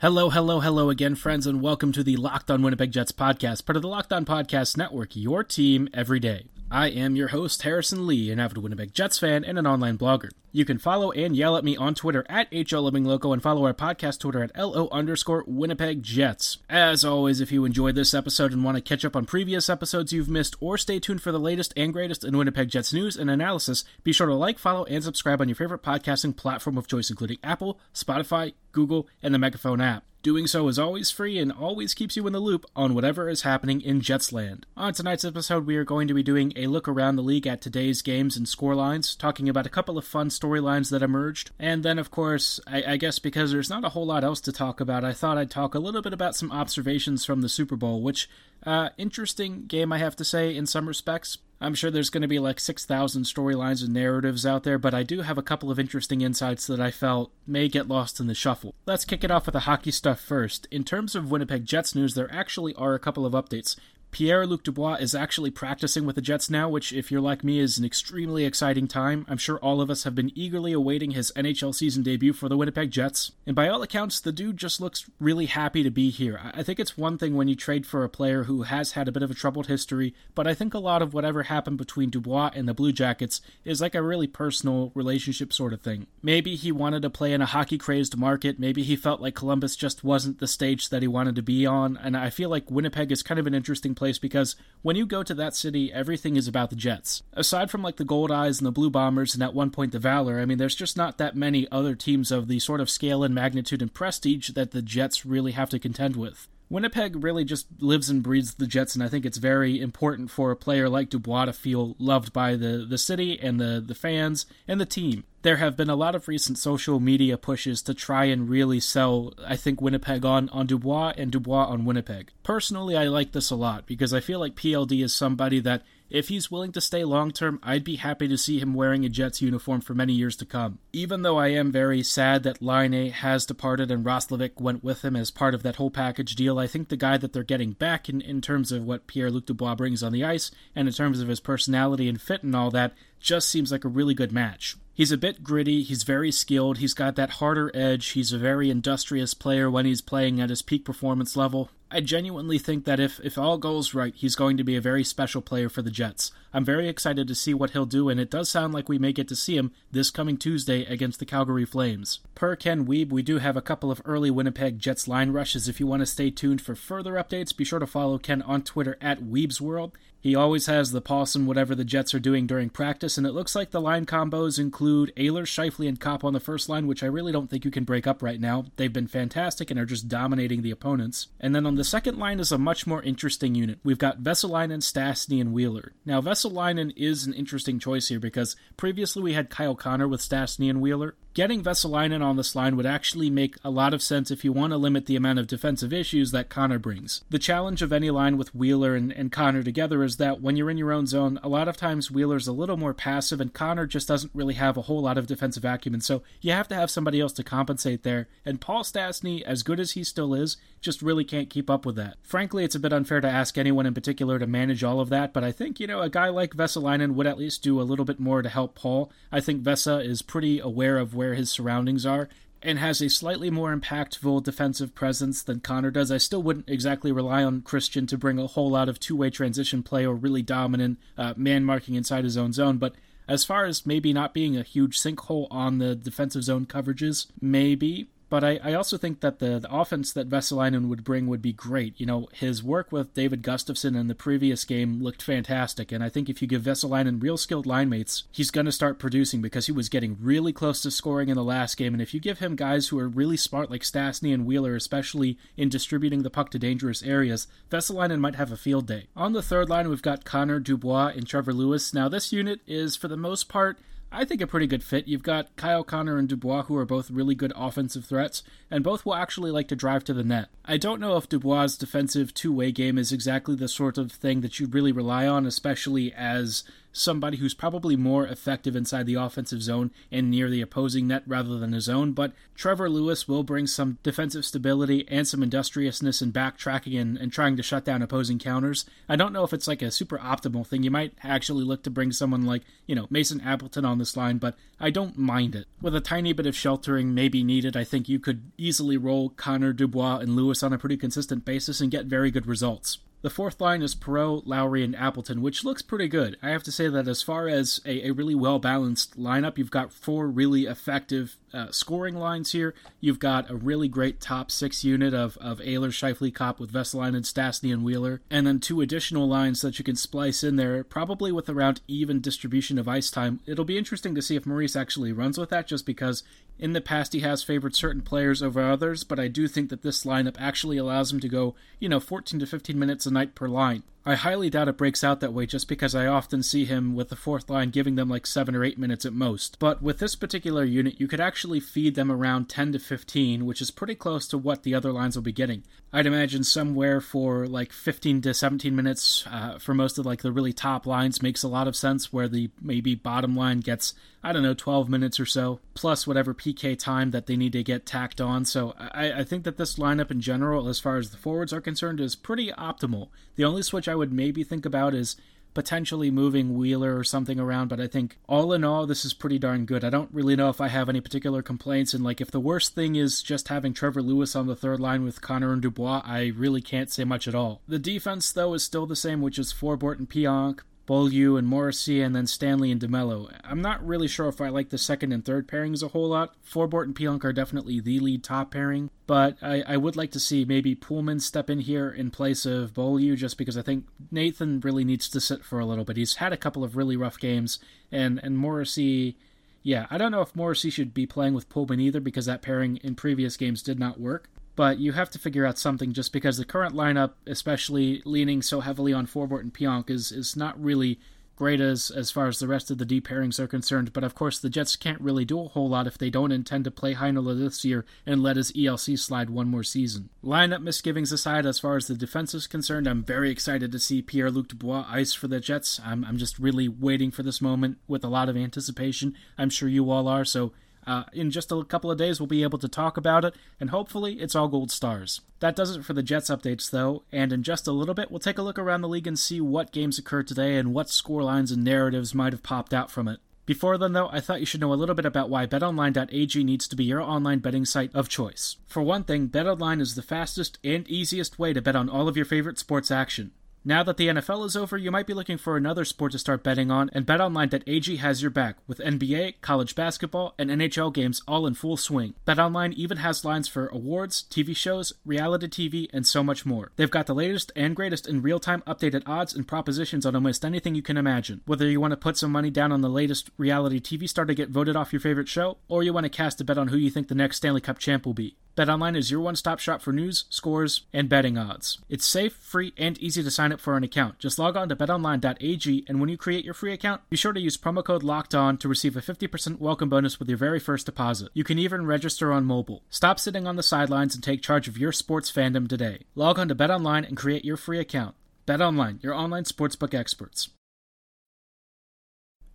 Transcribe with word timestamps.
Hello, 0.00 0.30
hello, 0.30 0.60
hello 0.60 0.90
again, 0.90 1.16
friends, 1.16 1.44
and 1.44 1.60
welcome 1.60 1.90
to 1.90 2.04
the 2.04 2.16
Locked 2.16 2.52
On 2.52 2.62
Winnipeg 2.62 2.92
Jets 2.92 3.10
podcast, 3.10 3.66
part 3.66 3.74
of 3.74 3.82
the 3.82 3.88
Locked 3.88 4.12
On 4.12 4.24
Podcast 4.24 4.76
Network, 4.76 5.16
your 5.16 5.42
team 5.42 5.88
every 5.92 6.20
day. 6.20 6.44
I 6.70 6.88
am 6.88 7.16
your 7.16 7.28
host, 7.28 7.62
Harrison 7.62 8.06
Lee, 8.06 8.30
an 8.30 8.38
avid 8.38 8.58
Winnipeg 8.58 8.92
Jets 8.92 9.18
fan 9.18 9.42
and 9.42 9.58
an 9.58 9.66
online 9.66 9.96
blogger. 9.96 10.28
You 10.52 10.66
can 10.66 10.76
follow 10.76 11.10
and 11.12 11.34
yell 11.34 11.56
at 11.56 11.64
me 11.64 11.78
on 11.78 11.94
Twitter 11.94 12.26
at 12.28 12.50
HLivingLoco 12.50 13.32
and 13.32 13.42
follow 13.42 13.64
our 13.64 13.72
podcast 13.72 14.18
Twitter 14.18 14.42
at 14.42 14.54
LO 14.54 14.86
underscore 14.92 15.44
Winnipeg 15.46 16.02
Jets. 16.02 16.58
As 16.68 17.06
always, 17.06 17.40
if 17.40 17.50
you 17.50 17.64
enjoyed 17.64 17.94
this 17.94 18.12
episode 18.12 18.52
and 18.52 18.62
want 18.64 18.76
to 18.76 18.82
catch 18.82 19.02
up 19.02 19.16
on 19.16 19.24
previous 19.24 19.70
episodes 19.70 20.12
you've 20.12 20.28
missed 20.28 20.56
or 20.60 20.76
stay 20.76 21.00
tuned 21.00 21.22
for 21.22 21.32
the 21.32 21.40
latest 21.40 21.72
and 21.74 21.90
greatest 21.90 22.22
in 22.22 22.36
Winnipeg 22.36 22.68
Jets 22.68 22.92
news 22.92 23.16
and 23.16 23.30
analysis, 23.30 23.84
be 24.04 24.12
sure 24.12 24.26
to 24.26 24.34
like, 24.34 24.58
follow, 24.58 24.84
and 24.84 25.02
subscribe 25.02 25.40
on 25.40 25.48
your 25.48 25.56
favorite 25.56 25.82
podcasting 25.82 26.36
platform 26.36 26.76
of 26.76 26.86
choice, 26.86 27.08
including 27.08 27.38
Apple, 27.42 27.80
Spotify, 27.94 28.52
Google, 28.72 29.08
and 29.22 29.32
the 29.32 29.38
Megaphone 29.38 29.80
app. 29.80 30.04
Doing 30.28 30.46
so 30.46 30.68
is 30.68 30.78
always 30.78 31.10
free 31.10 31.38
and 31.38 31.50
always 31.50 31.94
keeps 31.94 32.14
you 32.14 32.26
in 32.26 32.34
the 32.34 32.38
loop 32.38 32.66
on 32.76 32.92
whatever 32.92 33.30
is 33.30 33.44
happening 33.48 33.80
in 33.80 34.02
Jetsland. 34.02 34.64
On 34.76 34.92
tonight's 34.92 35.24
episode, 35.24 35.64
we 35.64 35.76
are 35.76 35.86
going 35.86 36.06
to 36.06 36.12
be 36.12 36.22
doing 36.22 36.52
a 36.54 36.66
look 36.66 36.86
around 36.86 37.16
the 37.16 37.22
league 37.22 37.46
at 37.46 37.62
today's 37.62 38.02
games 38.02 38.36
and 38.36 38.44
scorelines, 38.44 39.16
talking 39.16 39.48
about 39.48 39.64
a 39.64 39.70
couple 39.70 39.96
of 39.96 40.04
fun 40.04 40.28
storylines 40.28 40.90
that 40.90 41.02
emerged, 41.02 41.50
and 41.58 41.82
then, 41.82 41.98
of 41.98 42.10
course, 42.10 42.60
I, 42.66 42.82
I, 42.86 42.96
guess 42.98 43.18
because 43.18 43.52
there's 43.52 43.70
not 43.70 43.86
a 43.86 43.88
whole 43.88 44.04
lot 44.04 44.22
else 44.22 44.42
to 44.42 44.52
talk 44.52 44.80
about, 44.80 45.02
I 45.02 45.14
thought 45.14 45.38
I'd 45.38 45.50
talk 45.50 45.74
a 45.74 45.78
little 45.78 46.02
bit 46.02 46.12
about 46.12 46.36
some 46.36 46.52
observations 46.52 47.24
from 47.24 47.40
the 47.40 47.48
Super 47.48 47.76
Bowl, 47.76 48.02
which, 48.02 48.28
uh, 48.64 48.90
interesting 48.98 49.64
game, 49.64 49.94
I 49.94 49.98
have 49.98 50.16
to 50.16 50.26
say, 50.26 50.54
in 50.54 50.66
some 50.66 50.86
respects. 50.86 51.38
I'm 51.60 51.74
sure 51.74 51.90
there's 51.90 52.10
going 52.10 52.22
to 52.22 52.28
be 52.28 52.38
like 52.38 52.60
6,000 52.60 53.24
storylines 53.24 53.82
and 53.82 53.92
narratives 53.92 54.46
out 54.46 54.62
there, 54.62 54.78
but 54.78 54.94
I 54.94 55.02
do 55.02 55.22
have 55.22 55.38
a 55.38 55.42
couple 55.42 55.70
of 55.70 55.78
interesting 55.78 56.20
insights 56.20 56.66
that 56.68 56.80
I 56.80 56.90
felt 56.92 57.32
may 57.46 57.68
get 57.68 57.88
lost 57.88 58.20
in 58.20 58.28
the 58.28 58.34
shuffle. 58.34 58.74
Let's 58.86 59.04
kick 59.04 59.24
it 59.24 59.30
off 59.30 59.46
with 59.46 59.54
the 59.54 59.60
hockey 59.60 59.90
stuff 59.90 60.20
first. 60.20 60.68
In 60.70 60.84
terms 60.84 61.16
of 61.16 61.30
Winnipeg 61.30 61.64
Jets 61.64 61.96
news, 61.96 62.14
there 62.14 62.32
actually 62.32 62.74
are 62.74 62.94
a 62.94 63.00
couple 63.00 63.26
of 63.26 63.32
updates. 63.32 63.76
Pierre 64.10 64.46
Luc 64.46 64.62
Dubois 64.62 64.94
is 64.94 65.14
actually 65.14 65.50
practicing 65.50 66.06
with 66.06 66.16
the 66.16 66.22
Jets 66.22 66.48
now, 66.48 66.68
which, 66.68 66.92
if 66.92 67.12
you're 67.12 67.20
like 67.20 67.44
me, 67.44 67.58
is 67.58 67.78
an 67.78 67.84
extremely 67.84 68.44
exciting 68.44 68.88
time. 68.88 69.26
I'm 69.28 69.36
sure 69.36 69.58
all 69.58 69.80
of 69.80 69.90
us 69.90 70.04
have 70.04 70.14
been 70.14 70.32
eagerly 70.34 70.72
awaiting 70.72 71.10
his 71.12 71.30
NHL 71.36 71.74
season 71.74 72.02
debut 72.02 72.32
for 72.32 72.48
the 72.48 72.56
Winnipeg 72.56 72.90
Jets. 72.90 73.32
And 73.46 73.54
by 73.54 73.68
all 73.68 73.82
accounts, 73.82 74.20
the 74.20 74.32
dude 74.32 74.56
just 74.56 74.80
looks 74.80 75.08
really 75.20 75.46
happy 75.46 75.82
to 75.82 75.90
be 75.90 76.10
here. 76.10 76.40
I 76.54 76.62
think 76.62 76.80
it's 76.80 76.96
one 76.96 77.18
thing 77.18 77.36
when 77.36 77.48
you 77.48 77.54
trade 77.54 77.86
for 77.86 78.02
a 78.02 78.08
player 78.08 78.44
who 78.44 78.62
has 78.62 78.92
had 78.92 79.08
a 79.08 79.12
bit 79.12 79.22
of 79.22 79.30
a 79.30 79.34
troubled 79.34 79.66
history, 79.66 80.14
but 80.34 80.46
I 80.46 80.54
think 80.54 80.74
a 80.74 80.78
lot 80.78 81.02
of 81.02 81.12
whatever 81.12 81.44
happened 81.44 81.78
between 81.78 82.10
Dubois 82.10 82.50
and 82.54 82.66
the 82.66 82.74
Blue 82.74 82.92
Jackets 82.92 83.40
is 83.64 83.80
like 83.80 83.94
a 83.94 84.02
really 84.02 84.26
personal 84.26 84.90
relationship 84.94 85.52
sort 85.52 85.72
of 85.72 85.82
thing. 85.82 86.06
Maybe 86.22 86.56
he 86.56 86.72
wanted 86.72 87.02
to 87.02 87.10
play 87.10 87.32
in 87.32 87.42
a 87.42 87.46
hockey 87.46 87.78
crazed 87.78 88.16
market, 88.16 88.58
maybe 88.58 88.82
he 88.82 88.96
felt 88.96 89.20
like 89.20 89.34
Columbus 89.34 89.76
just 89.76 90.02
wasn't 90.02 90.38
the 90.38 90.48
stage 90.48 90.88
that 90.88 91.02
he 91.02 91.08
wanted 91.08 91.36
to 91.36 91.42
be 91.42 91.66
on, 91.66 91.96
and 91.98 92.16
I 92.16 92.30
feel 92.30 92.48
like 92.48 92.70
Winnipeg 92.70 93.12
is 93.12 93.22
kind 93.22 93.38
of 93.38 93.46
an 93.46 93.54
interesting 93.54 93.94
place 93.98 94.18
because 94.18 94.56
when 94.80 94.96
you 94.96 95.04
go 95.04 95.22
to 95.22 95.34
that 95.34 95.54
city, 95.54 95.92
everything 95.92 96.36
is 96.36 96.48
about 96.48 96.70
the 96.70 96.76
Jets. 96.76 97.22
Aside 97.34 97.70
from 97.70 97.82
like 97.82 97.96
the 97.96 98.04
Goldeyes 98.04 98.58
and 98.58 98.66
the 98.66 98.72
Blue 98.72 98.88
Bombers 98.88 99.34
and 99.34 99.42
at 99.42 99.52
one 99.52 99.70
point 99.70 99.92
the 99.92 99.98
Valor, 99.98 100.40
I 100.40 100.46
mean, 100.46 100.56
there's 100.56 100.74
just 100.74 100.96
not 100.96 101.18
that 101.18 101.36
many 101.36 101.70
other 101.70 101.94
teams 101.94 102.30
of 102.30 102.48
the 102.48 102.60
sort 102.60 102.80
of 102.80 102.88
scale 102.88 103.22
and 103.22 103.34
magnitude 103.34 103.82
and 103.82 103.92
prestige 103.92 104.50
that 104.50 104.70
the 104.70 104.80
Jets 104.80 105.26
really 105.26 105.52
have 105.52 105.68
to 105.70 105.78
contend 105.78 106.16
with. 106.16 106.48
Winnipeg 106.70 107.22
really 107.22 107.44
just 107.44 107.66
lives 107.80 108.10
and 108.10 108.22
breathes 108.22 108.54
the 108.54 108.66
Jets, 108.66 108.94
and 108.94 109.02
I 109.02 109.08
think 109.08 109.24
it's 109.24 109.38
very 109.38 109.80
important 109.80 110.30
for 110.30 110.50
a 110.50 110.56
player 110.56 110.88
like 110.88 111.08
Dubois 111.08 111.46
to 111.46 111.52
feel 111.52 111.96
loved 111.98 112.32
by 112.32 112.56
the, 112.56 112.86
the 112.88 112.98
city 112.98 113.40
and 113.40 113.60
the, 113.60 113.82
the 113.84 113.94
fans 113.94 114.46
and 114.66 114.80
the 114.80 114.86
team. 114.86 115.24
There 115.42 115.56
have 115.56 115.76
been 115.76 115.88
a 115.88 115.96
lot 115.96 116.14
of 116.14 116.28
recent 116.28 116.58
social 116.58 117.00
media 117.00 117.38
pushes 117.38 117.80
to 117.82 117.94
try 117.94 118.24
and 118.24 118.50
really 118.50 118.80
sell, 118.80 119.32
I 119.46 119.56
think, 119.56 119.80
Winnipeg 119.80 120.24
on, 120.24 120.48
on 120.50 120.66
Dubois 120.66 121.14
and 121.16 121.30
Dubois 121.30 121.66
on 121.66 121.84
Winnipeg. 121.84 122.32
Personally, 122.42 122.96
I 122.96 123.04
like 123.04 123.32
this 123.32 123.50
a 123.50 123.56
lot 123.56 123.86
because 123.86 124.12
I 124.12 124.20
feel 124.20 124.40
like 124.40 124.56
PLD 124.56 125.02
is 125.02 125.14
somebody 125.14 125.60
that 125.60 125.82
if 126.10 126.28
he's 126.28 126.50
willing 126.50 126.72
to 126.72 126.80
stay 126.80 127.04
long 127.04 127.30
term, 127.30 127.58
I'd 127.62 127.84
be 127.84 127.96
happy 127.96 128.28
to 128.28 128.38
see 128.38 128.58
him 128.58 128.74
wearing 128.74 129.04
a 129.04 129.08
Jets 129.08 129.42
uniform 129.42 129.80
for 129.80 129.94
many 129.94 130.12
years 130.12 130.36
to 130.36 130.46
come. 130.46 130.78
Even 130.92 131.22
though 131.22 131.38
I 131.38 131.48
am 131.48 131.70
very 131.70 132.02
sad 132.02 132.42
that 132.42 132.62
Laine 132.62 133.10
has 133.10 133.46
departed 133.46 133.90
and 133.90 134.04
Roslovic 134.04 134.60
went 134.60 134.82
with 134.82 135.04
him 135.04 135.16
as 135.16 135.30
part 135.30 135.54
of 135.54 135.62
that 135.62 135.76
whole 135.76 135.90
package 135.90 136.34
deal, 136.34 136.58
I 136.58 136.66
think 136.66 136.88
the 136.88 136.96
guy 136.96 137.16
that 137.18 137.32
they're 137.32 137.42
getting 137.42 137.72
back 137.72 138.08
in, 138.08 138.20
in 138.20 138.40
terms 138.40 138.72
of 138.72 138.84
what 138.84 139.06
Pierre 139.06 139.30
Luc 139.30 139.46
Dubois 139.46 139.74
brings 139.74 140.02
on 140.02 140.12
the 140.12 140.24
ice 140.24 140.50
and 140.74 140.88
in 140.88 140.94
terms 140.94 141.20
of 141.20 141.28
his 141.28 141.40
personality 141.40 142.08
and 142.08 142.20
fit 142.20 142.42
and 142.42 142.56
all 142.56 142.70
that 142.70 142.94
just 143.20 143.48
seems 143.48 143.72
like 143.72 143.84
a 143.84 143.88
really 143.88 144.14
good 144.14 144.32
match. 144.32 144.76
He's 144.94 145.12
a 145.12 145.16
bit 145.16 145.44
gritty, 145.44 145.82
he's 145.82 146.02
very 146.02 146.32
skilled, 146.32 146.78
he's 146.78 146.94
got 146.94 147.14
that 147.16 147.30
harder 147.30 147.70
edge, 147.72 148.08
he's 148.08 148.32
a 148.32 148.38
very 148.38 148.68
industrious 148.68 149.32
player 149.32 149.70
when 149.70 149.86
he's 149.86 150.00
playing 150.00 150.40
at 150.40 150.50
his 150.50 150.62
peak 150.62 150.84
performance 150.84 151.36
level. 151.36 151.70
I 151.90 152.00
genuinely 152.00 152.58
think 152.58 152.84
that 152.84 153.00
if, 153.00 153.18
if 153.20 153.38
all 153.38 153.56
goes 153.56 153.94
right, 153.94 154.14
he's 154.14 154.36
going 154.36 154.58
to 154.58 154.64
be 154.64 154.76
a 154.76 154.80
very 154.80 155.02
special 155.02 155.40
player 155.40 155.70
for 155.70 155.80
the 155.80 155.90
Jets. 155.90 156.30
I'm 156.52 156.64
very 156.64 156.88
excited 156.88 157.26
to 157.28 157.34
see 157.34 157.54
what 157.54 157.70
he'll 157.70 157.86
do, 157.86 158.08
and 158.10 158.20
it 158.20 158.30
does 158.30 158.50
sound 158.50 158.74
like 158.74 158.88
we 158.88 158.98
may 158.98 159.12
get 159.12 159.28
to 159.28 159.36
see 159.36 159.56
him 159.56 159.72
this 159.90 160.10
coming 160.10 160.36
Tuesday 160.36 160.84
against 160.84 161.18
the 161.18 161.26
Calgary 161.26 161.64
Flames. 161.64 162.20
Per 162.34 162.56
Ken 162.56 162.86
Wiebe, 162.86 163.10
we 163.10 163.22
do 163.22 163.38
have 163.38 163.56
a 163.56 163.62
couple 163.62 163.90
of 163.90 164.02
early 164.04 164.30
Winnipeg 164.30 164.78
Jets 164.78 165.08
line 165.08 165.30
rushes. 165.30 165.68
If 165.68 165.80
you 165.80 165.86
want 165.86 166.00
to 166.00 166.06
stay 166.06 166.30
tuned 166.30 166.60
for 166.60 166.74
further 166.74 167.14
updates, 167.14 167.56
be 167.56 167.64
sure 167.64 167.78
to 167.78 167.86
follow 167.86 168.18
Ken 168.18 168.42
on 168.42 168.62
Twitter 168.62 168.98
at 169.00 169.22
Wiebesworld. 169.22 169.92
He 170.20 170.34
always 170.34 170.66
has 170.66 170.90
the 170.90 171.02
on 171.08 171.46
whatever 171.46 171.74
the 171.74 171.84
Jets 171.84 172.12
are 172.12 172.18
doing 172.18 172.46
during 172.46 172.70
practice, 172.70 173.16
and 173.16 173.26
it 173.26 173.32
looks 173.32 173.54
like 173.54 173.70
the 173.70 173.80
line 173.80 174.04
combos 174.04 174.58
include 174.58 175.12
Ehlers, 175.16 175.46
Scheifele, 175.46 175.88
and 175.88 176.00
Copp 176.00 176.24
on 176.24 176.32
the 176.32 176.40
first 176.40 176.68
line, 176.68 176.86
which 176.86 177.02
I 177.02 177.06
really 177.06 177.30
don't 177.30 177.48
think 177.48 177.64
you 177.64 177.70
can 177.70 177.84
break 177.84 178.06
up 178.06 178.22
right 178.22 178.40
now. 178.40 178.64
They've 178.76 178.92
been 178.92 179.06
fantastic 179.06 179.70
and 179.70 179.78
are 179.78 179.86
just 179.86 180.08
dominating 180.08 180.62
the 180.62 180.72
opponents. 180.72 181.28
And 181.38 181.54
then 181.54 181.66
on 181.66 181.76
the 181.78 181.84
second 181.84 182.18
line 182.18 182.40
is 182.40 182.52
a 182.52 182.58
much 182.58 182.86
more 182.86 183.02
interesting 183.02 183.54
unit. 183.54 183.78
We've 183.84 183.98
got 183.98 184.22
Vesalainen, 184.22 184.82
Stastny, 184.82 185.40
and 185.40 185.52
Wheeler. 185.52 185.92
Now, 186.04 186.20
Vesalainen 186.20 186.92
is 186.96 187.26
an 187.26 187.34
interesting 187.34 187.78
choice 187.78 188.08
here 188.08 188.20
because 188.20 188.56
previously 188.76 189.22
we 189.22 189.34
had 189.34 189.50
Kyle 189.50 189.74
Connor 189.74 190.08
with 190.08 190.20
Stastny 190.20 190.68
and 190.70 190.80
Wheeler. 190.80 191.14
Getting 191.34 191.62
Vesalainen 191.62 192.20
on 192.20 192.36
this 192.36 192.56
line 192.56 192.76
would 192.76 192.86
actually 192.86 193.30
make 193.30 193.56
a 193.62 193.70
lot 193.70 193.94
of 193.94 194.02
sense 194.02 194.30
if 194.30 194.44
you 194.44 194.52
want 194.52 194.72
to 194.72 194.76
limit 194.76 195.06
the 195.06 195.14
amount 195.14 195.38
of 195.38 195.46
defensive 195.46 195.92
issues 195.92 196.32
that 196.32 196.48
Connor 196.48 196.80
brings. 196.80 197.22
The 197.30 197.38
challenge 197.38 197.80
of 197.80 197.92
any 197.92 198.10
line 198.10 198.36
with 198.36 198.54
Wheeler 198.54 198.96
and, 198.96 199.12
and 199.12 199.30
Connor 199.30 199.62
together 199.62 200.02
is 200.02 200.16
that 200.16 200.40
when 200.40 200.56
you're 200.56 200.70
in 200.70 200.78
your 200.78 200.90
own 200.90 201.06
zone, 201.06 201.38
a 201.42 201.48
lot 201.48 201.68
of 201.68 201.76
times 201.76 202.10
Wheeler's 202.10 202.48
a 202.48 202.52
little 202.52 202.76
more 202.76 202.94
passive 202.94 203.40
and 203.40 203.54
Connor 203.54 203.86
just 203.86 204.08
doesn't 204.08 204.34
really 204.34 204.54
have 204.54 204.76
a 204.76 204.82
whole 204.82 205.02
lot 205.02 205.16
of 205.16 205.28
defensive 205.28 205.64
acumen, 205.64 206.00
so 206.00 206.22
you 206.40 206.50
have 206.52 206.66
to 206.68 206.74
have 206.74 206.90
somebody 206.90 207.20
else 207.20 207.32
to 207.34 207.44
compensate 207.44 208.02
there. 208.02 208.26
And 208.44 208.60
Paul 208.60 208.82
Stastny, 208.82 209.42
as 209.42 209.62
good 209.62 209.78
as 209.78 209.92
he 209.92 210.02
still 210.02 210.34
is, 210.34 210.56
just 210.80 211.02
really 211.02 211.24
can't 211.24 211.50
keep 211.50 211.70
up 211.70 211.86
with 211.86 211.96
that. 211.96 212.16
Frankly, 212.22 212.64
it's 212.64 212.74
a 212.74 212.80
bit 212.80 212.92
unfair 212.92 213.20
to 213.20 213.28
ask 213.28 213.56
anyone 213.56 213.86
in 213.86 213.94
particular 213.94 214.38
to 214.38 214.46
manage 214.46 214.82
all 214.82 215.00
of 215.00 215.08
that, 215.10 215.32
but 215.32 215.44
I 215.44 215.52
think, 215.52 215.78
you 215.78 215.86
know, 215.86 216.00
a 216.00 216.08
guy 216.08 216.28
like 216.28 216.54
Vesalainen 216.54 217.14
would 217.14 217.26
at 217.26 217.38
least 217.38 217.62
do 217.62 217.80
a 217.80 217.82
little 217.82 218.04
bit 218.04 218.18
more 218.18 218.42
to 218.42 218.48
help 218.48 218.74
Paul. 218.74 219.12
I 219.30 219.40
think 219.40 219.62
Vesa 219.62 220.04
is 220.04 220.22
pretty 220.22 220.58
aware 220.58 220.98
of 220.98 221.14
where 221.18 221.34
his 221.34 221.50
surroundings 221.50 222.06
are 222.06 222.28
and 222.62 222.78
has 222.78 223.00
a 223.00 223.10
slightly 223.10 223.50
more 223.50 223.76
impactful 223.76 224.42
defensive 224.42 224.94
presence 224.94 225.42
than 225.42 225.60
Connor 225.60 225.90
does. 225.90 226.10
I 226.10 226.18
still 226.18 226.42
wouldn't 226.42 226.68
exactly 226.68 227.12
rely 227.12 227.44
on 227.44 227.62
Kristian 227.62 228.08
to 228.08 228.18
bring 228.18 228.38
a 228.38 228.46
whole 228.46 228.70
lot 228.70 228.88
of 228.88 228.98
two 228.98 229.16
way 229.16 229.30
transition 229.30 229.82
play 229.82 230.06
or 230.06 230.14
really 230.14 230.42
dominant 230.42 230.98
uh, 231.16 231.34
man 231.36 231.64
marking 231.64 231.94
inside 231.94 232.24
his 232.24 232.36
own 232.36 232.52
zone, 232.52 232.78
but 232.78 232.94
as 233.28 233.44
far 233.44 233.66
as 233.66 233.84
maybe 233.84 234.12
not 234.12 234.32
being 234.32 234.56
a 234.56 234.62
huge 234.62 234.98
sinkhole 234.98 235.46
on 235.50 235.78
the 235.78 235.94
defensive 235.94 236.42
zone 236.42 236.64
coverages, 236.64 237.26
maybe. 237.40 238.08
But 238.30 238.44
I, 238.44 238.60
I 238.62 238.74
also 238.74 238.98
think 238.98 239.20
that 239.20 239.38
the, 239.38 239.58
the 239.58 239.74
offense 239.74 240.12
that 240.12 240.28
Vesalainen 240.28 240.88
would 240.88 241.04
bring 241.04 241.26
would 241.28 241.40
be 241.40 241.52
great. 241.52 241.98
You 241.98 242.06
know, 242.06 242.28
his 242.32 242.62
work 242.62 242.92
with 242.92 243.14
David 243.14 243.42
Gustafsson 243.42 243.98
in 243.98 244.08
the 244.08 244.14
previous 244.14 244.64
game 244.64 245.02
looked 245.02 245.22
fantastic, 245.22 245.92
and 245.92 246.04
I 246.04 246.08
think 246.08 246.28
if 246.28 246.42
you 246.42 246.48
give 246.48 246.62
Vesalainen 246.62 247.22
real 247.22 247.36
skilled 247.36 247.66
line 247.66 247.88
mates, 247.88 248.24
he's 248.30 248.50
going 248.50 248.66
to 248.66 248.72
start 248.72 248.98
producing 248.98 249.40
because 249.40 249.66
he 249.66 249.72
was 249.72 249.88
getting 249.88 250.16
really 250.20 250.52
close 250.52 250.82
to 250.82 250.90
scoring 250.90 251.28
in 251.28 251.36
the 251.36 251.44
last 251.44 251.76
game. 251.76 251.94
And 251.94 252.02
if 252.02 252.12
you 252.12 252.20
give 252.20 252.38
him 252.38 252.56
guys 252.56 252.88
who 252.88 252.98
are 252.98 253.08
really 253.08 253.36
smart, 253.36 253.70
like 253.70 253.82
Stastny 253.82 254.34
and 254.34 254.44
Wheeler, 254.44 254.74
especially 254.74 255.38
in 255.56 255.68
distributing 255.68 256.22
the 256.22 256.30
puck 256.30 256.50
to 256.50 256.58
dangerous 256.58 257.02
areas, 257.02 257.46
Vesalainen 257.70 258.20
might 258.20 258.34
have 258.34 258.52
a 258.52 258.56
field 258.56 258.86
day. 258.86 259.06
On 259.16 259.32
the 259.32 259.42
third 259.42 259.68
line, 259.68 259.88
we've 259.88 260.02
got 260.02 260.24
Connor 260.24 260.60
Dubois 260.60 261.12
and 261.16 261.26
Trevor 261.26 261.54
Lewis. 261.54 261.94
Now, 261.94 262.08
this 262.08 262.32
unit 262.32 262.60
is, 262.66 262.96
for 262.96 263.08
the 263.08 263.16
most 263.16 263.48
part, 263.48 263.78
I 264.10 264.24
think 264.24 264.40
a 264.40 264.46
pretty 264.46 264.66
good 264.66 264.82
fit. 264.82 265.06
You've 265.06 265.22
got 265.22 265.54
Kyle 265.56 265.84
Connor 265.84 266.16
and 266.16 266.28
Dubois, 266.28 266.62
who 266.62 266.76
are 266.76 266.86
both 266.86 267.10
really 267.10 267.34
good 267.34 267.52
offensive 267.54 268.06
threats, 268.06 268.42
and 268.70 268.82
both 268.82 269.04
will 269.04 269.14
actually 269.14 269.50
like 269.50 269.68
to 269.68 269.76
drive 269.76 270.02
to 270.04 270.14
the 270.14 270.24
net. 270.24 270.48
I 270.64 270.78
don't 270.78 271.00
know 271.00 271.16
if 271.16 271.28
Dubois' 271.28 271.76
defensive 271.76 272.32
two 272.32 272.52
way 272.52 272.72
game 272.72 272.96
is 272.96 273.12
exactly 273.12 273.54
the 273.54 273.68
sort 273.68 273.98
of 273.98 274.10
thing 274.10 274.40
that 274.40 274.58
you'd 274.58 274.74
really 274.74 274.92
rely 274.92 275.26
on, 275.26 275.44
especially 275.44 276.12
as 276.14 276.64
somebody 276.92 277.38
who's 277.38 277.54
probably 277.54 277.96
more 277.96 278.26
effective 278.26 278.74
inside 278.74 279.06
the 279.06 279.14
offensive 279.14 279.62
zone 279.62 279.90
and 280.10 280.30
near 280.30 280.48
the 280.50 280.60
opposing 280.60 281.06
net 281.06 281.22
rather 281.26 281.58
than 281.58 281.72
his 281.72 281.88
own. 281.88 282.12
But 282.12 282.32
Trevor 282.54 282.90
Lewis 282.90 283.28
will 283.28 283.42
bring 283.42 283.66
some 283.66 283.98
defensive 284.02 284.44
stability 284.44 285.06
and 285.08 285.26
some 285.26 285.42
industriousness 285.42 286.20
and 286.20 286.32
backtracking 286.32 287.00
and, 287.00 287.16
and 287.16 287.32
trying 287.32 287.56
to 287.56 287.62
shut 287.62 287.84
down 287.84 288.02
opposing 288.02 288.38
counters. 288.38 288.84
I 289.08 289.16
don't 289.16 289.32
know 289.32 289.44
if 289.44 289.52
it's 289.52 289.68
like 289.68 289.82
a 289.82 289.90
super 289.90 290.18
optimal 290.18 290.66
thing. 290.66 290.82
You 290.82 290.90
might 290.90 291.14
actually 291.22 291.64
look 291.64 291.82
to 291.84 291.90
bring 291.90 292.12
someone 292.12 292.44
like, 292.44 292.62
you 292.86 292.94
know, 292.94 293.06
Mason 293.10 293.40
Appleton 293.40 293.84
on 293.84 293.98
this 293.98 294.16
line, 294.16 294.38
but 294.38 294.56
I 294.80 294.90
don't 294.90 295.18
mind 295.18 295.54
it. 295.54 295.66
With 295.80 295.94
a 295.94 296.00
tiny 296.00 296.32
bit 296.32 296.46
of 296.46 296.56
sheltering 296.56 297.14
maybe 297.14 297.42
needed, 297.42 297.76
I 297.76 297.84
think 297.84 298.08
you 298.08 298.18
could 298.18 298.50
easily 298.56 298.96
roll 298.96 299.30
Connor 299.30 299.72
Dubois 299.72 300.18
and 300.18 300.34
Lewis 300.36 300.62
on 300.62 300.72
a 300.72 300.78
pretty 300.78 300.96
consistent 300.96 301.44
basis 301.44 301.80
and 301.80 301.90
get 301.90 302.06
very 302.06 302.30
good 302.30 302.46
results. 302.46 302.98
The 303.20 303.30
fourth 303.30 303.60
line 303.60 303.82
is 303.82 303.96
Perreault, 303.96 304.44
Lowry, 304.46 304.84
and 304.84 304.94
Appleton, 304.94 305.42
which 305.42 305.64
looks 305.64 305.82
pretty 305.82 306.06
good. 306.06 306.36
I 306.40 306.50
have 306.50 306.62
to 306.64 306.72
say 306.72 306.88
that 306.88 307.08
as 307.08 307.20
far 307.20 307.48
as 307.48 307.80
a, 307.84 308.08
a 308.08 308.12
really 308.12 308.36
well 308.36 308.60
balanced 308.60 309.18
lineup, 309.18 309.58
you've 309.58 309.72
got 309.72 309.92
four 309.92 310.28
really 310.28 310.66
effective 310.66 311.36
uh, 311.52 311.70
scoring 311.70 312.14
lines 312.14 312.52
here. 312.52 312.74
You've 313.00 313.18
got 313.18 313.50
a 313.50 313.56
really 313.56 313.88
great 313.88 314.20
top 314.20 314.50
six 314.50 314.84
unit 314.84 315.14
of, 315.14 315.36
of 315.38 315.58
Ehlers, 315.60 315.92
Scheifele, 315.92 316.34
Copp 316.34 316.60
with 316.60 316.72
Vesalainen, 316.72 317.22
Stastny, 317.22 317.72
and 317.72 317.84
Wheeler, 317.84 318.20
and 318.30 318.46
then 318.46 318.60
two 318.60 318.80
additional 318.80 319.28
lines 319.28 319.60
that 319.62 319.78
you 319.78 319.84
can 319.84 319.96
splice 319.96 320.44
in 320.44 320.56
there, 320.56 320.84
probably 320.84 321.32
with 321.32 321.48
around 321.48 321.80
even 321.88 322.20
distribution 322.20 322.78
of 322.78 322.88
ice 322.88 323.10
time. 323.10 323.40
It'll 323.46 323.64
be 323.64 323.78
interesting 323.78 324.14
to 324.14 324.22
see 324.22 324.36
if 324.36 324.46
Maurice 324.46 324.76
actually 324.76 325.12
runs 325.12 325.38
with 325.38 325.50
that, 325.50 325.66
just 325.66 325.86
because 325.86 326.22
in 326.58 326.72
the 326.72 326.80
past 326.80 327.12
he 327.12 327.20
has 327.20 327.42
favored 327.42 327.74
certain 327.74 328.02
players 328.02 328.42
over 328.42 328.60
others, 328.62 329.04
but 329.04 329.20
I 329.20 329.28
do 329.28 329.46
think 329.46 329.70
that 329.70 329.82
this 329.82 330.04
lineup 330.04 330.36
actually 330.38 330.76
allows 330.76 331.12
him 331.12 331.20
to 331.20 331.28
go, 331.28 331.54
you 331.78 331.88
know, 331.88 332.00
14 332.00 332.40
to 332.40 332.46
15 332.46 332.78
minutes 332.78 333.06
a 333.06 333.10
night 333.10 333.34
per 333.34 333.48
line. 333.48 333.82
I 334.08 334.14
highly 334.14 334.48
doubt 334.48 334.68
it 334.68 334.78
breaks 334.78 335.04
out 335.04 335.20
that 335.20 335.34
way 335.34 335.44
just 335.44 335.68
because 335.68 335.94
I 335.94 336.06
often 336.06 336.42
see 336.42 336.64
him 336.64 336.94
with 336.94 337.10
the 337.10 337.14
fourth 337.14 337.50
line 337.50 337.68
giving 337.68 337.96
them 337.96 338.08
like 338.08 338.26
7 338.26 338.56
or 338.56 338.64
8 338.64 338.78
minutes 338.78 339.04
at 339.04 339.12
most. 339.12 339.58
But 339.58 339.82
with 339.82 339.98
this 339.98 340.14
particular 340.14 340.64
unit, 340.64 340.98
you 340.98 341.06
could 341.06 341.20
actually 341.20 341.60
feed 341.60 341.94
them 341.94 342.10
around 342.10 342.48
10 342.48 342.72
to 342.72 342.78
15, 342.78 343.44
which 343.44 343.60
is 343.60 343.70
pretty 343.70 343.94
close 343.94 344.26
to 344.28 344.38
what 344.38 344.62
the 344.62 344.74
other 344.74 344.92
lines 344.92 345.14
will 345.14 345.22
be 345.22 345.30
getting. 345.30 345.62
I'd 345.90 346.06
imagine 346.06 346.44
somewhere 346.44 347.00
for 347.00 347.46
like 347.46 347.72
15 347.72 348.20
to 348.22 348.34
17 348.34 348.76
minutes 348.76 349.24
uh, 349.26 349.58
for 349.58 349.72
most 349.72 349.96
of 349.96 350.04
like 350.04 350.20
the 350.20 350.32
really 350.32 350.52
top 350.52 350.86
lines 350.86 351.22
makes 351.22 351.42
a 351.42 351.48
lot 351.48 351.66
of 351.66 351.74
sense 351.74 352.12
where 352.12 352.28
the 352.28 352.50
maybe 352.60 352.94
bottom 352.94 353.34
line 353.34 353.60
gets 353.60 353.94
I 354.22 354.34
don't 354.34 354.42
know 354.42 354.52
12 354.52 354.90
minutes 354.90 355.18
or 355.18 355.24
so 355.24 355.60
plus 355.72 356.06
whatever 356.06 356.34
PK 356.34 356.78
time 356.78 357.10
that 357.12 357.26
they 357.26 357.36
need 357.36 357.52
to 357.52 357.62
get 357.62 357.86
tacked 357.86 358.20
on. 358.20 358.44
So 358.44 358.74
I, 358.78 359.12
I 359.12 359.24
think 359.24 359.44
that 359.44 359.56
this 359.56 359.78
lineup 359.78 360.10
in 360.10 360.20
general, 360.20 360.68
as 360.68 360.78
far 360.78 360.98
as 360.98 361.10
the 361.10 361.16
forwards 361.16 361.54
are 361.54 361.60
concerned, 361.62 362.00
is 362.00 362.14
pretty 362.14 362.52
optimal. 362.52 363.08
The 363.36 363.44
only 363.44 363.62
switch 363.62 363.88
I 363.88 363.94
would 363.94 364.12
maybe 364.12 364.44
think 364.44 364.66
about 364.66 364.94
is 364.94 365.16
potentially 365.58 366.08
moving 366.08 366.56
Wheeler 366.56 366.96
or 366.96 367.02
something 367.02 367.40
around, 367.40 367.66
but 367.66 367.80
I 367.80 367.88
think 367.88 368.16
all 368.28 368.52
in 368.52 368.62
all, 368.62 368.86
this 368.86 369.04
is 369.04 369.12
pretty 369.12 369.40
darn 369.40 369.64
good. 369.64 369.82
I 369.82 369.90
don't 369.90 370.08
really 370.14 370.36
know 370.36 370.50
if 370.50 370.60
I 370.60 370.68
have 370.68 370.88
any 370.88 371.00
particular 371.00 371.42
complaints, 371.42 371.92
and 371.92 372.04
like 372.04 372.20
if 372.20 372.30
the 372.30 372.38
worst 372.38 372.76
thing 372.76 372.94
is 372.94 373.22
just 373.22 373.48
having 373.48 373.74
Trevor 373.74 374.00
Lewis 374.00 374.36
on 374.36 374.46
the 374.46 374.54
third 374.54 374.78
line 374.78 375.02
with 375.02 375.20
Connor 375.20 375.52
and 375.52 375.60
Dubois, 375.60 376.02
I 376.04 376.26
really 376.36 376.62
can't 376.62 376.92
say 376.92 377.02
much 377.02 377.26
at 377.26 377.34
all. 377.34 377.60
The 377.66 377.80
defense, 377.80 378.30
though, 378.30 378.54
is 378.54 378.62
still 378.62 378.86
the 378.86 378.94
same, 378.94 379.20
which 379.20 379.36
is 379.36 379.52
Forbort 379.52 379.98
and 379.98 380.08
Pionk, 380.08 380.60
Beaulieu 380.88 381.36
and 381.36 381.46
Morrissey, 381.46 382.00
and 382.00 382.16
then 382.16 382.26
Stanley 382.26 382.72
and 382.72 382.80
DeMelo. 382.80 383.30
I'm 383.44 383.60
not 383.60 383.86
really 383.86 384.08
sure 384.08 384.26
if 384.26 384.40
I 384.40 384.48
like 384.48 384.70
the 384.70 384.78
second 384.78 385.12
and 385.12 385.22
third 385.22 385.46
pairings 385.46 385.82
a 385.82 385.88
whole 385.88 386.08
lot. 386.08 386.34
Forbort 386.42 386.84
and 386.84 386.94
Pionk 386.94 387.24
are 387.24 387.32
definitely 387.34 387.78
the 387.78 388.00
lead 388.00 388.24
top 388.24 388.52
pairing, 388.52 388.88
but 389.06 389.36
I, 389.42 389.62
I 389.66 389.76
would 389.76 389.96
like 389.96 390.12
to 390.12 390.18
see 390.18 390.46
maybe 390.46 390.74
Poolman 390.74 391.20
step 391.20 391.50
in 391.50 391.60
here 391.60 391.90
in 391.90 392.10
place 392.10 392.46
of 392.46 392.72
Beaulieu 392.72 393.16
just 393.16 393.36
because 393.36 393.58
I 393.58 393.62
think 393.62 393.84
Nathan 394.10 394.60
really 394.60 394.82
needs 394.82 395.10
to 395.10 395.20
sit 395.20 395.44
for 395.44 395.60
a 395.60 395.66
little 395.66 395.84
bit. 395.84 395.98
He's 395.98 396.14
had 396.14 396.32
a 396.32 396.38
couple 396.38 396.64
of 396.64 396.74
really 396.74 396.96
rough 396.96 397.20
games, 397.20 397.58
and, 397.92 398.18
and 398.22 398.38
Morrissey. 398.38 399.18
Yeah, 399.62 399.88
I 399.90 399.98
don't 399.98 400.12
know 400.12 400.22
if 400.22 400.34
Morrissey 400.34 400.70
should 400.70 400.94
be 400.94 401.04
playing 401.04 401.34
with 401.34 401.50
Poolman 401.50 401.82
either 401.82 402.00
because 402.00 402.24
that 402.24 402.40
pairing 402.40 402.78
in 402.78 402.94
previous 402.94 403.36
games 403.36 403.62
did 403.62 403.78
not 403.78 404.00
work 404.00 404.30
but 404.58 404.80
you 404.80 404.90
have 404.90 405.08
to 405.08 405.20
figure 405.20 405.46
out 405.46 405.56
something 405.56 405.92
just 405.92 406.12
because 406.12 406.36
the 406.36 406.44
current 406.44 406.74
lineup, 406.74 407.12
especially 407.28 408.02
leaning 408.04 408.42
so 408.42 408.58
heavily 408.58 408.92
on 408.92 409.06
Forbort 409.06 409.42
and 409.42 409.54
Pionk, 409.54 409.88
is, 409.88 410.10
is 410.10 410.34
not 410.34 410.60
really 410.60 410.98
great 411.36 411.60
as 411.60 411.92
as 411.92 412.10
far 412.10 412.26
as 412.26 412.40
the 412.40 412.48
rest 412.48 412.68
of 412.68 412.78
the 412.78 412.84
deep 412.84 413.06
pairings 413.06 413.38
are 413.38 413.46
concerned. 413.46 413.92
But 413.92 414.02
of 414.02 414.16
course, 414.16 414.40
the 414.40 414.50
Jets 414.50 414.74
can't 414.74 415.00
really 415.00 415.24
do 415.24 415.40
a 415.40 415.46
whole 415.46 415.68
lot 415.68 415.86
if 415.86 415.96
they 415.96 416.10
don't 416.10 416.32
intend 416.32 416.64
to 416.64 416.72
play 416.72 416.94
Heinola 416.94 417.38
this 417.38 417.64
year 417.64 417.84
and 418.04 418.20
let 418.20 418.36
his 418.36 418.50
ELC 418.50 418.98
slide 418.98 419.30
one 419.30 419.46
more 419.46 419.62
season. 419.62 420.08
Lineup 420.24 420.60
misgivings 420.60 421.12
aside, 421.12 421.46
as 421.46 421.60
far 421.60 421.76
as 421.76 421.86
the 421.86 421.94
defense 421.94 422.34
is 422.34 422.48
concerned, 422.48 422.88
I'm 422.88 423.04
very 423.04 423.30
excited 423.30 423.70
to 423.70 423.78
see 423.78 424.02
Pierre 424.02 424.32
Luc 424.32 424.48
Dubois 424.48 424.86
ice 424.88 425.12
for 425.12 425.28
the 425.28 425.38
Jets. 425.38 425.80
I'm 425.84 426.04
I'm 426.04 426.18
just 426.18 426.36
really 426.36 426.66
waiting 426.66 427.12
for 427.12 427.22
this 427.22 427.40
moment 427.40 427.78
with 427.86 428.02
a 428.02 428.08
lot 428.08 428.28
of 428.28 428.36
anticipation. 428.36 429.14
I'm 429.38 429.50
sure 429.50 429.68
you 429.68 429.88
all 429.88 430.08
are. 430.08 430.24
So 430.24 430.52
uh, 430.88 431.04
in 431.12 431.30
just 431.30 431.52
a 431.52 431.62
couple 431.64 431.90
of 431.90 431.98
days, 431.98 432.18
we'll 432.18 432.26
be 432.26 432.42
able 432.42 432.58
to 432.58 432.68
talk 432.68 432.96
about 432.96 433.24
it, 433.24 433.34
and 433.60 433.70
hopefully, 433.70 434.14
it's 434.14 434.34
all 434.34 434.48
gold 434.48 434.70
stars. 434.70 435.20
That 435.40 435.54
does 435.54 435.76
it 435.76 435.84
for 435.84 435.92
the 435.92 436.02
Jets 436.02 436.30
updates, 436.30 436.70
though, 436.70 437.04
and 437.12 437.32
in 437.32 437.42
just 437.42 437.66
a 437.66 437.72
little 437.72 437.94
bit, 437.94 438.10
we'll 438.10 438.18
take 438.18 438.38
a 438.38 438.42
look 438.42 438.58
around 438.58 438.80
the 438.80 438.88
league 438.88 439.06
and 439.06 439.18
see 439.18 439.40
what 439.40 439.70
games 439.70 439.98
occurred 439.98 440.26
today 440.26 440.56
and 440.56 440.72
what 440.72 440.86
scorelines 440.86 441.52
and 441.52 441.62
narratives 441.62 442.14
might 442.14 442.32
have 442.32 442.42
popped 442.42 442.72
out 442.72 442.90
from 442.90 443.06
it. 443.06 443.20
Before 443.44 443.78
then, 443.78 443.92
though, 443.92 444.08
I 444.10 444.20
thought 444.20 444.40
you 444.40 444.46
should 444.46 444.60
know 444.60 444.72
a 444.72 444.76
little 444.76 444.94
bit 444.94 445.06
about 445.06 445.30
why 445.30 445.46
BetOnline.ag 445.46 446.44
needs 446.44 446.68
to 446.68 446.76
be 446.76 446.84
your 446.84 447.00
online 447.00 447.38
betting 447.38 447.64
site 447.64 447.94
of 447.94 448.08
choice. 448.08 448.56
For 448.66 448.82
one 448.82 449.04
thing, 449.04 449.28
BetOnline 449.28 449.80
is 449.80 449.94
the 449.94 450.02
fastest 450.02 450.58
and 450.62 450.86
easiest 450.88 451.38
way 451.38 451.52
to 451.54 451.62
bet 451.62 451.76
on 451.76 451.88
all 451.88 452.08
of 452.08 452.16
your 452.16 452.26
favorite 452.26 452.58
sports 452.58 452.90
action. 452.90 453.32
Now 453.68 453.82
that 453.82 453.98
the 453.98 454.08
NFL 454.08 454.46
is 454.46 454.56
over, 454.56 454.78
you 454.78 454.90
might 454.90 455.06
be 455.06 455.12
looking 455.12 455.36
for 455.36 455.58
another 455.58 455.84
sport 455.84 456.12
to 456.12 456.18
start 456.18 456.42
betting 456.42 456.70
on, 456.70 456.88
and 456.94 457.04
BetOnline.ag 457.04 457.96
has 457.96 458.22
your 458.22 458.30
back 458.30 458.56
with 458.66 458.78
NBA, 458.78 459.42
college 459.42 459.74
basketball, 459.74 460.34
and 460.38 460.48
NHL 460.48 460.90
games 460.90 461.20
all 461.28 461.46
in 461.46 461.52
full 461.52 461.76
swing. 461.76 462.14
BetOnline 462.26 462.72
even 462.72 462.96
has 462.96 463.26
lines 463.26 463.46
for 463.46 463.66
awards, 463.66 464.24
TV 464.30 464.56
shows, 464.56 464.94
reality 465.04 465.48
TV, 465.48 465.86
and 465.92 466.06
so 466.06 466.22
much 466.22 466.46
more. 466.46 466.72
They've 466.76 466.90
got 466.90 467.04
the 467.04 467.14
latest 467.14 467.52
and 467.54 467.76
greatest 467.76 468.08
in 468.08 468.22
real-time 468.22 468.62
updated 468.66 469.02
odds 469.04 469.34
and 469.34 469.46
propositions 469.46 470.06
on 470.06 470.14
almost 470.14 470.46
anything 470.46 470.74
you 470.74 470.80
can 470.80 470.96
imagine. 470.96 471.42
Whether 471.44 471.68
you 471.68 471.78
want 471.78 471.90
to 471.90 471.98
put 471.98 472.16
some 472.16 472.32
money 472.32 472.48
down 472.48 472.72
on 472.72 472.80
the 472.80 472.88
latest 472.88 473.28
reality 473.36 473.80
TV 473.80 474.08
star 474.08 474.24
to 474.24 474.32
get 474.32 474.48
voted 474.48 474.76
off 474.76 474.94
your 474.94 475.00
favorite 475.00 475.28
show, 475.28 475.58
or 475.68 475.82
you 475.82 475.92
want 475.92 476.04
to 476.04 476.08
cast 476.08 476.40
a 476.40 476.44
bet 476.44 476.56
on 476.56 476.68
who 476.68 476.78
you 476.78 476.88
think 476.88 477.08
the 477.08 477.14
next 477.14 477.36
Stanley 477.36 477.60
Cup 477.60 477.78
champ 477.78 478.06
will 478.06 478.14
be. 478.14 478.38
BetOnline 478.58 478.96
is 478.96 479.08
your 479.08 479.20
one-stop 479.20 479.60
shop 479.60 479.80
for 479.80 479.92
news, 479.92 480.24
scores, 480.30 480.82
and 480.92 481.08
betting 481.08 481.38
odds. 481.38 481.78
It's 481.88 482.04
safe, 482.04 482.32
free, 482.32 482.72
and 482.76 482.98
easy 482.98 483.22
to 483.22 483.30
sign 483.30 483.52
up 483.52 483.60
for 483.60 483.76
an 483.76 483.84
account. 483.84 484.18
Just 484.18 484.36
log 484.36 484.56
on 484.56 484.68
to 484.68 484.74
betonline.ag 484.74 485.84
and 485.86 486.00
when 486.00 486.08
you 486.08 486.16
create 486.16 486.44
your 486.44 486.54
free 486.54 486.72
account, 486.72 487.08
be 487.08 487.16
sure 487.16 487.32
to 487.32 487.38
use 487.38 487.56
promo 487.56 487.84
code 487.84 488.02
LOCKED 488.02 488.34
ON 488.34 488.58
to 488.58 488.66
receive 488.66 488.96
a 488.96 489.00
50% 489.00 489.60
welcome 489.60 489.88
bonus 489.88 490.18
with 490.18 490.28
your 490.28 490.38
very 490.38 490.58
first 490.58 490.86
deposit. 490.86 491.28
You 491.34 491.44
can 491.44 491.60
even 491.60 491.86
register 491.86 492.32
on 492.32 492.46
mobile. 492.46 492.82
Stop 492.90 493.20
sitting 493.20 493.46
on 493.46 493.54
the 493.54 493.62
sidelines 493.62 494.16
and 494.16 494.24
take 494.24 494.42
charge 494.42 494.66
of 494.66 494.76
your 494.76 494.90
sports 494.90 495.30
fandom 495.30 495.68
today. 495.68 496.00
Log 496.16 496.40
on 496.40 496.48
to 496.48 496.56
BetOnline 496.56 497.06
and 497.06 497.16
create 497.16 497.44
your 497.44 497.56
free 497.56 497.78
account. 497.78 498.16
BetOnline, 498.44 499.00
your 499.04 499.14
online 499.14 499.44
sportsbook 499.44 499.94
experts. 499.94 500.48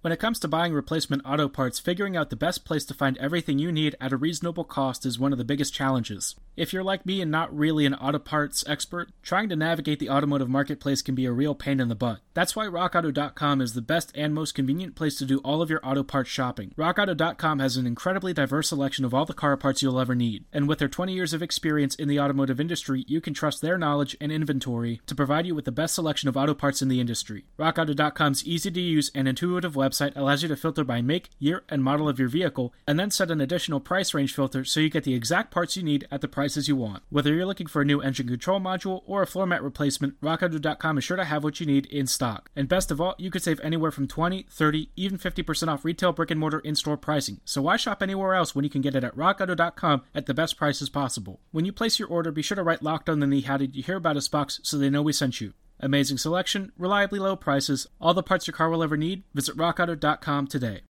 When 0.03 0.12
it 0.12 0.19
comes 0.19 0.38
to 0.39 0.50
buying 0.50 0.74
replacement 0.74 1.22
auto 1.25 1.48
parts, 1.48 1.79
figuring 1.79 2.17
out 2.17 2.29
the 2.29 2.36
best 2.36 2.65
place 2.65 2.83
to 2.88 2.93
find 2.93 3.17
everything 3.19 3.57
you 3.57 3.72
need 3.72 3.95
at 4.01 4.12
a 4.12 4.17
reasonable 4.17 4.65
cost 4.65 5.05
is 5.05 5.17
one 5.17 5.31
of 5.31 5.38
the 5.38 5.45
biggest 5.45 5.74
challenges. 5.74 6.36
If 6.57 6.74
you're 6.74 6.83
like 6.83 7.05
me 7.05 7.22
and 7.22 7.31
not 7.31 7.57
really 7.57 7.86
an 7.86 7.95
auto 7.95 8.19
parts 8.19 8.65
expert, 8.67 9.12
trying 9.24 9.48
to 9.48 9.55
navigate 9.55 10.00
the 10.00 10.10
automotive 10.10 10.50
marketplace 10.50 11.01
can 11.01 11.15
be 11.15 11.25
a 11.25 11.31
real 11.31 11.55
pain 11.55 11.79
in 11.79 11.88
the 11.88 11.95
butt. 11.95 12.19
That's 12.33 12.53
why 12.53 12.65
RockAuto.com 12.65 13.62
is 13.62 13.74
the 13.74 13.81
best 13.81 14.12
and 14.13 14.36
most 14.36 14.53
convenient 14.53 14.95
place 14.95 15.17
to 15.19 15.25
do 15.25 15.38
all 15.39 15.62
of 15.62 15.69
your 15.69 15.79
auto 15.83 16.03
parts 16.03 16.29
shopping. 16.29 16.74
RockAuto.com 16.77 17.60
has 17.60 17.77
an 17.77 17.88
incredibly 17.88 18.33
diverse 18.33 18.67
selection 18.67 19.05
of 19.05 19.13
all 19.13 19.25
the 19.25 19.33
car 19.33 19.55
parts 19.55 19.81
you'll 19.81 20.01
ever 20.01 20.15
need, 20.15 20.43
and 20.51 20.67
with 20.67 20.79
their 20.79 20.89
20 20.89 21.13
years 21.13 21.33
of 21.33 21.41
experience 21.41 21.95
in 21.95 22.10
the 22.10 22.19
automotive 22.19 22.60
industry, 22.60 23.05
you 23.07 23.22
can 23.22 23.33
trust 23.33 23.62
their 23.62 23.77
knowledge 23.77 24.17
and 24.19 24.33
inventory 24.33 25.00
to 25.07 25.15
provide 25.15 25.48
you 25.48 25.55
with 25.55 25.65
the 25.65 25.72
best 25.72 25.95
selection 25.95 26.27
of 26.27 26.36
auto 26.36 26.53
parts 26.53 26.81
in 26.81 26.89
the 26.89 27.00
industry. 27.00 27.45
RockAuto.com's 27.57 28.45
easy 28.45 28.69
to 28.69 28.81
use 28.81 29.10
and 29.15 29.29
intuitive 29.29 29.75
website 29.75 29.92
allows 30.01 30.41
you 30.41 30.50
to 30.50 30.55
filter 30.55 30.83
by 30.83 31.01
make, 31.01 31.29
year, 31.39 31.63
and 31.69 31.83
model 31.83 32.09
of 32.09 32.19
your 32.19 32.27
vehicle, 32.27 32.73
and 32.88 33.00
then 33.00 33.12
set 33.12 33.31
an 33.31 33.41
additional 33.41 33.79
price 33.79 34.13
range 34.13 34.33
filter 34.33 34.63
so 34.63 34.79
you 34.79 34.89
get 34.89 35.03
the 35.03 35.13
exact 35.13 35.51
parts 35.51 35.77
you 35.77 35.83
need 35.83 36.07
at 36.12 36.21
the 36.21 36.27
prices 36.27 36.67
you 36.67 36.75
want. 36.75 37.03
Whether 37.09 37.33
you're 37.33 37.45
looking 37.45 37.67
for 37.67 37.81
a 37.81 37.85
new 37.85 38.01
engine 38.01 38.27
control 38.27 38.59
module 38.59 39.03
or 39.05 39.21
a 39.21 39.27
floor 39.27 39.45
mat 39.45 39.63
replacement, 39.63 40.19
RockAuto.com 40.21 40.97
is 40.97 41.03
sure 41.03 41.17
to 41.17 41.25
have 41.25 41.43
what 41.43 41.59
you 41.59 41.65
need 41.65 41.85
in 41.88 42.07
stock. 42.07 42.50
And 42.55 42.67
best 42.67 42.91
of 42.91 43.00
all, 43.00 43.15
you 43.17 43.31
could 43.31 43.43
save 43.43 43.59
anywhere 43.62 43.91
from 43.91 44.07
20, 44.07 44.47
30, 44.50 44.89
even 44.95 45.17
50% 45.17 45.67
off 45.67 45.85
retail 45.85 46.12
brick 46.12 46.31
and 46.31 46.39
mortar 46.39 46.59
in 46.59 46.75
store 46.75 46.97
pricing. 46.97 47.39
So 47.45 47.62
why 47.62 47.77
shop 47.77 48.01
anywhere 48.01 48.33
else 48.33 48.55
when 48.55 48.63
you 48.63 48.69
can 48.69 48.81
get 48.81 48.95
it 48.95 49.03
at 49.03 49.15
RockAuto.com 49.15 50.03
at 50.13 50.25
the 50.25 50.33
best 50.33 50.57
prices 50.57 50.89
possible? 50.89 51.39
When 51.51 51.65
you 51.65 51.71
place 51.71 52.00
your 52.00 52.07
order, 52.07 52.31
be 52.31 52.41
sure 52.41 52.55
to 52.55 52.63
write 52.63 52.83
locked 52.83 53.09
on 53.09 53.19
the 53.19 53.27
knee 53.27 53.41
How 53.41 53.57
Did 53.57 53.75
You 53.75 53.83
Hear 53.83 53.97
About 53.97 54.17
Us 54.17 54.27
box 54.27 54.59
so 54.63 54.77
they 54.77 54.89
know 54.89 55.01
we 55.01 55.13
sent 55.13 55.41
you. 55.41 55.53
Amazing 55.83 56.17
selection, 56.17 56.71
reliably 56.77 57.19
low 57.19 57.35
prices, 57.35 57.87
all 57.99 58.13
the 58.13 58.23
parts 58.23 58.47
your 58.47 58.53
car 58.53 58.69
will 58.69 58.83
ever 58.83 58.95
need. 58.95 59.23
Visit 59.33 59.57
RockAuto.com 59.57 60.47
today. 60.47 60.83